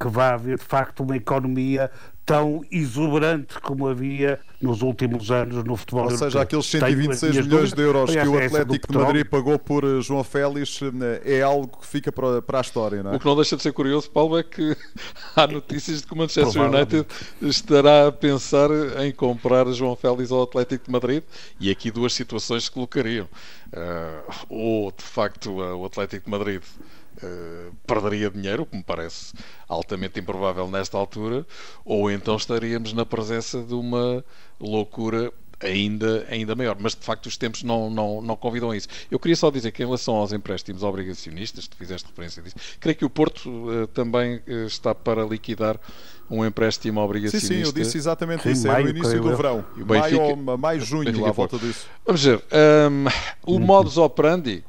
[0.00, 1.90] que vai haver de facto uma economia
[2.24, 7.72] tão exuberante como havia nos últimos anos no futebol Ou seja, aqueles 126 milhões dúvidas,
[7.74, 11.68] de euros que o Atlético de Madrid pagou por eh, João Félix eh, é algo
[11.78, 13.16] que fica para, para a história, não é?
[13.16, 14.74] O que não deixa de ser curioso, Paulo, é que
[15.36, 17.06] há notícias de que o Manchester United
[17.42, 18.70] estará a pensar
[19.04, 21.22] em comprar João Félix ao Atlético de Madrid
[21.60, 23.28] e aqui duas situações se colocariam.
[23.74, 26.62] Uh, ou, de facto, o Atlético de Madrid
[27.22, 29.34] Uh, perderia dinheiro, o que me parece
[29.68, 31.46] altamente improvável nesta altura,
[31.84, 34.24] ou então estaríamos na presença de uma
[34.58, 36.76] loucura ainda, ainda maior.
[36.78, 38.88] Mas de facto os tempos não, não, não convidam a isso.
[39.10, 42.96] Eu queria só dizer que em relação aos empréstimos obrigacionistas, tu fizeste referência disso, creio
[42.96, 45.78] que o Porto uh, também uh, está para liquidar
[46.28, 47.46] um empréstimo obrigacionista.
[47.46, 49.64] Sim, sim, eu disse exatamente sim, isso, maio, é no início do verão.
[49.76, 51.86] Benfica, maio, maio, junho, Benfica à volta disso.
[52.04, 52.42] Vamos ver,
[52.90, 54.64] um, o modus operandi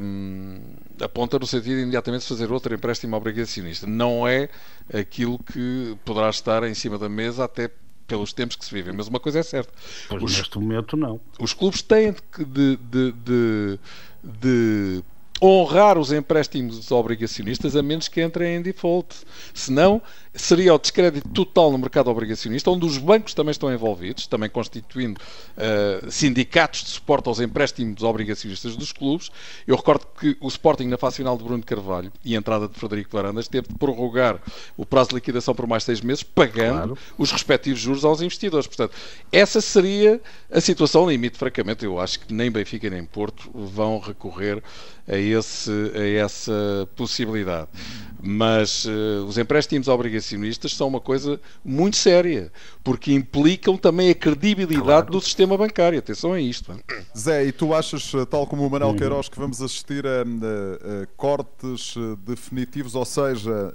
[0.00, 0.60] um,
[1.00, 3.86] aponta no sentido de imediatamente fazer outro empréstimo obrigacionista.
[3.86, 4.48] Não é
[4.92, 7.70] aquilo que poderá estar em cima da mesa até
[8.06, 8.94] pelos tempos que se vivem.
[8.94, 9.72] Mas uma coisa é certa.
[10.10, 11.20] Os, neste momento não.
[11.38, 13.78] Os clubes têm de, de, de,
[14.24, 15.04] de
[15.42, 19.16] honrar os empréstimos obrigacionistas a menos que entrem em default.
[19.54, 20.02] Senão,
[20.34, 25.20] seria o descrédito total no mercado obrigacionista, onde os bancos também estão envolvidos, também constituindo
[25.20, 29.30] uh, sindicatos de suporte aos empréstimos obrigacionistas dos clubes.
[29.66, 32.74] Eu recordo que o Sporting, na fase final de Bruno Carvalho e a entrada de
[32.78, 34.40] Frederico Varandas, teve de prorrogar
[34.76, 36.98] o prazo de liquidação por mais seis meses, pagando claro.
[37.16, 38.66] os respectivos juros aos investidores.
[38.66, 38.94] Portanto,
[39.32, 40.20] essa seria
[40.50, 41.38] a situação limite.
[41.38, 44.62] Francamente, eu acho que nem Benfica nem Porto vão recorrer
[45.08, 47.68] a, esse, a essa possibilidade.
[48.20, 52.52] Mas uh, os empréstimos obrigacionistas são uma coisa muito séria,
[52.82, 55.10] porque implicam também a credibilidade claro.
[55.12, 55.98] do sistema bancário.
[56.00, 56.72] Atenção a isto.
[57.16, 58.96] Zé, e tu achas, eh, tal como o Manuel hum.
[58.96, 62.96] Queiroz, que vamos assistir a, a, a cortes eh, definitivos?
[62.96, 63.72] Ou seja,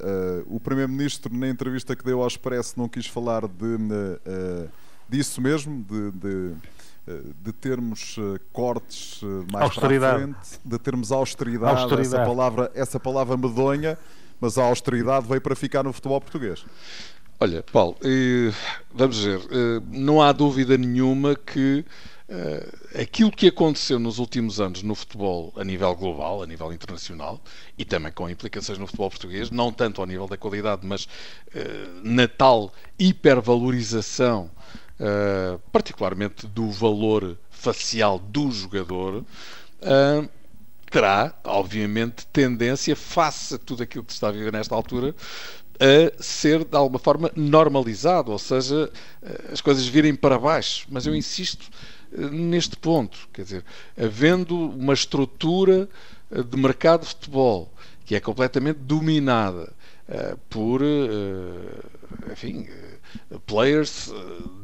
[0.48, 3.78] o Primeiro-Ministro, na entrevista que deu ao Expresso, não quis falar de,
[5.10, 6.54] disso mesmo, de, de
[7.06, 8.16] de termos
[8.52, 9.20] cortes
[9.52, 10.24] mais austeridade.
[10.24, 13.98] para a frente, de termos austeridade, austeridade, Essa, palavra, essa palavra medonha,
[14.40, 16.66] mas a austeridade veio para ficar no futebol português.
[17.40, 17.98] Olha, Paulo,
[18.94, 21.84] vamos ver, eh, não há dúvida nenhuma que
[23.00, 27.40] aquilo que aconteceu nos últimos anos no futebol a nível global, a nível internacional,
[27.78, 31.08] e também com implicações no futebol português, não tanto ao nível da qualidade, mas
[32.02, 34.50] na tal hipervalorização,
[35.00, 39.24] uh, particularmente do valor facial do jogador,
[40.90, 45.16] terá, obviamente, tendência, face a tudo aquilo que se está a viver nesta altura,
[45.80, 48.92] a ser de alguma forma normalizado, ou seja,
[49.52, 50.86] as coisas virem para baixo.
[50.90, 51.70] Mas eu insisto
[52.14, 53.66] eh, neste ponto, quer dizer,
[53.98, 55.90] havendo uma estrutura
[56.32, 57.72] eh, de mercado de futebol
[58.06, 59.72] que é completamente dominada
[60.10, 62.68] uh, por, uh, enfim,
[63.46, 64.14] players eh,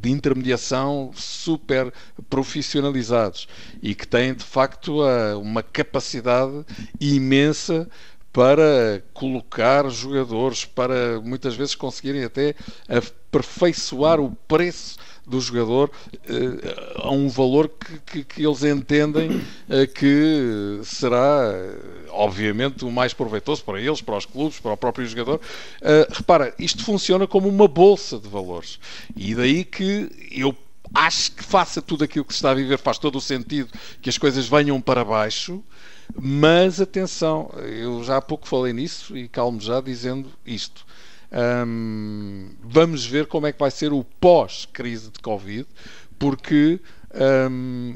[0.01, 1.93] de intermediação super
[2.29, 3.47] profissionalizados
[3.81, 5.01] e que têm de facto
[5.41, 6.65] uma capacidade
[6.99, 7.89] imensa
[8.31, 12.55] para colocar jogadores, para muitas vezes conseguirem até
[12.87, 19.87] aperfeiçoar o preço do jogador uh, a um valor que, que, que eles entendem uh,
[19.93, 21.53] que será,
[22.09, 25.39] obviamente, o mais proveitoso para eles, para os clubes, para o próprio jogador.
[25.81, 28.79] Uh, repara, isto funciona como uma bolsa de valores.
[29.15, 30.55] E daí que eu
[30.93, 33.69] acho que faça tudo aquilo que se está a viver, faz todo o sentido
[34.01, 35.63] que as coisas venham para baixo.
[36.15, 40.85] Mas atenção, eu já há pouco falei nisso e calmo já dizendo isto.
[42.61, 45.67] Vamos ver como é que vai ser o pós-crise de Covid,
[46.17, 46.79] porque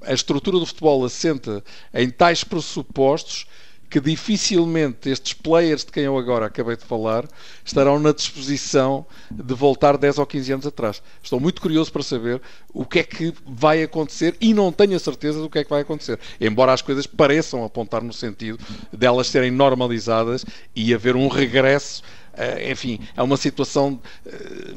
[0.06, 3.46] a estrutura do futebol assenta em tais pressupostos
[3.90, 7.28] que dificilmente estes players de quem eu agora acabei de falar
[7.64, 11.02] estarão na disposição de voltar 10 ou 15 anos atrás.
[11.22, 12.42] Estou muito curioso para saber
[12.74, 15.70] o que é que vai acontecer e não tenho a certeza do que é que
[15.70, 16.20] vai acontecer.
[16.42, 18.60] Embora as coisas pareçam apontar no sentido
[18.92, 22.02] delas serem normalizadas e haver um regresso,
[22.36, 24.74] eh, enfim, a uma situação eh,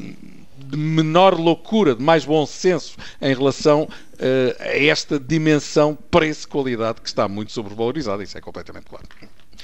[0.69, 7.09] de menor loucura, de mais bom senso em relação uh, a esta dimensão preço-qualidade que
[7.09, 9.07] está muito sobrevalorizada, isso é completamente claro.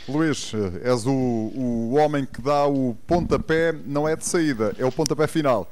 [0.09, 4.85] Luís, eh, és o, o homem que dá o pontapé, não é de saída, é
[4.85, 5.69] o pontapé final.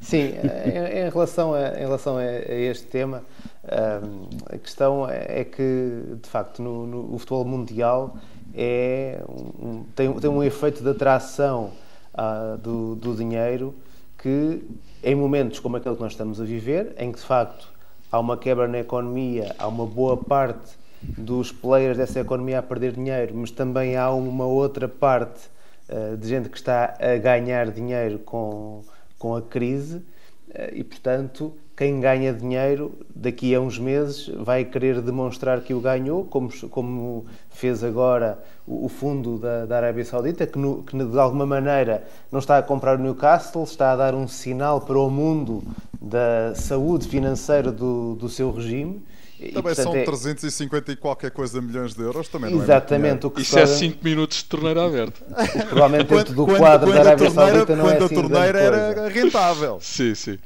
[0.00, 0.34] Sim,
[0.64, 3.22] em, em relação, a, em relação a, este tema,
[3.64, 8.16] um, a questão é que, de facto, no, no o futebol mundial
[8.54, 11.72] é um, tem, tem um efeito de atração
[12.14, 13.74] uh, do, do dinheiro
[14.18, 14.62] que
[15.02, 17.68] em momentos como aquele que nós estamos a viver, em que de facto
[18.10, 22.92] há uma quebra na economia, há uma boa parte dos players dessa economia a perder
[22.92, 25.48] dinheiro, mas também há uma outra parte
[25.88, 28.82] uh, de gente que está a ganhar dinheiro com,
[29.18, 35.00] com a crise uh, e, portanto, quem ganha dinheiro daqui a uns meses vai querer
[35.00, 40.44] demonstrar que o ganhou, como, como fez agora o, o fundo da, da, Arábia Saudita,
[40.44, 42.02] que, no, que, de alguma maneira
[42.32, 45.62] não está a comprar o Newcastle, está a dar um sinal para o mundo
[46.02, 49.00] da saúde financeira do, do seu regime.
[49.38, 50.94] Também e, portanto, são 350 é...
[50.94, 53.98] e qualquer coisa milhões de euros, também não é Exatamente, o que Isso é 5
[54.02, 55.24] minutos de torneira aberta.
[55.68, 58.20] Provavelmente dentro do quando, quadro quando da Arábia Saudita não quando é Quando assim a
[58.20, 59.78] torneira era rentável.
[59.80, 60.38] sim, sim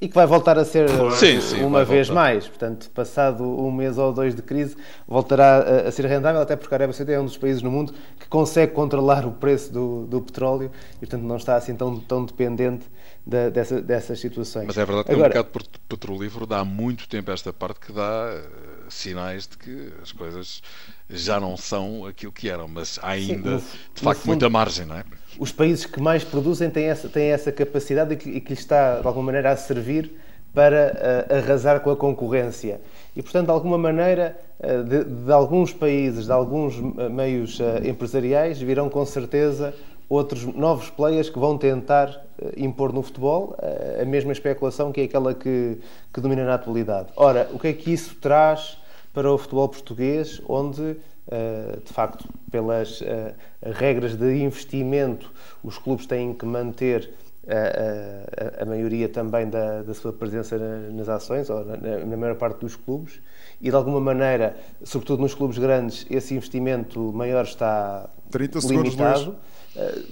[0.00, 2.22] e que vai voltar a ser sim, sim, uma vez voltar.
[2.22, 2.48] mais.
[2.48, 4.74] Portanto, passado um mês ou dois de crise,
[5.06, 7.70] voltará a, a, ser rentável, até porque a Arábia Saudita é um dos países no
[7.70, 12.00] mundo que consegue controlar o preço do, do petróleo e, portanto, não está assim tão,
[12.00, 12.86] tão dependente
[13.26, 14.66] da, dessa, dessas situações.
[14.66, 17.92] Mas é verdade que Agora, o mercado petrolífero dá muito tempo a esta parte que
[17.92, 20.62] dá uh, sinais de que as coisas
[21.10, 24.48] já não são aquilo que eram, mas há ainda, sim, no, de facto, fundo, muita
[24.48, 25.04] margem, não é?
[25.38, 28.60] os países que mais produzem têm essa, têm essa capacidade e que, e que lhes
[28.60, 30.12] está, de alguma maneira, a servir
[30.52, 32.80] para uh, arrasar com a concorrência.
[33.14, 37.64] E, portanto, de alguma maneira, uh, de, de, alguns países, de alguns eh, meios uh,
[37.84, 39.72] empresariais, virão com certeza
[40.08, 42.20] outros novos players que vão tentar
[42.56, 43.56] impor no futebol
[44.00, 45.78] a mesma especulação que é aquela que,
[46.12, 47.10] que domina na atualidade.
[47.14, 48.76] Ora, o que é que isso traz
[49.12, 50.96] para o futebol português, onde
[51.32, 55.30] eh, de facto, pelas eh, regras de investimento,
[55.62, 57.12] os clubes têm que manter
[57.46, 60.58] a, eh, a, a maioria também da, da, sua presença
[60.92, 63.20] nas ações, ou na, na, maior parte dos clubes,
[63.60, 69.30] e de alguma maneira, sobretudo nos clubes grandes, esse investimento maior está 30 limitado.
[69.30, 69.49] O,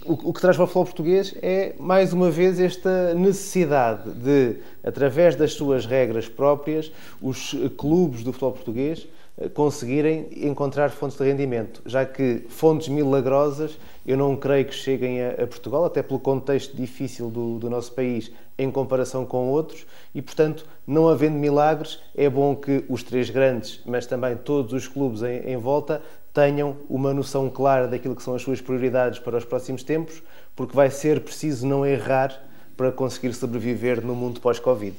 [0.04, 5.34] o que traz para o futebol português é, mais uma vez, esta necessidade de, através
[5.34, 9.08] das suas regras próprias, os clubes do futebol português
[9.54, 15.30] conseguirem encontrar fontes de rendimento, já que fontes milagrosas eu não creio que cheguem a,
[15.30, 20.20] a Portugal, até pelo contexto difícil do, do, nosso país em comparação com outros, e
[20.20, 25.22] portanto, não havendo milagres, é bom que os três grandes, mas também todos os clubes
[25.22, 26.02] em, em volta,
[26.32, 30.22] tenham uma noção clara daquilo que são as suas prioridades para os próximos tempos,
[30.54, 32.38] porque vai ser preciso não errar
[32.76, 34.94] para conseguir sobreviver no mundo pós-Covid.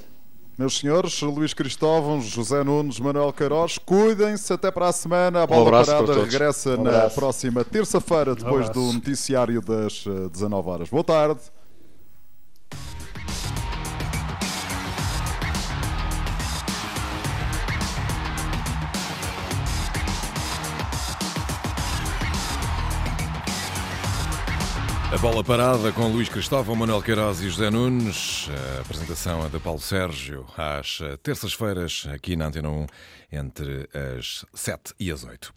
[0.58, 5.44] Meus senhores, Luís Cristóvão, José Nunes, Manuel Queiroz, cuidem-se até para a semana.
[5.44, 10.04] A bola um parada regressa um na próxima terça-feira, depois um do noticiário das
[10.34, 10.90] 19 eh, horas.
[10.90, 11.40] Boa tarde.
[25.12, 28.48] A bola parada com Luís Cristóvão, Manuel Queiroz e José Nunes.
[28.78, 32.86] A apresentação é de Paulo Sérgio às terças-feiras aqui na Antena 1
[33.32, 35.52] entre as 7 e as 8.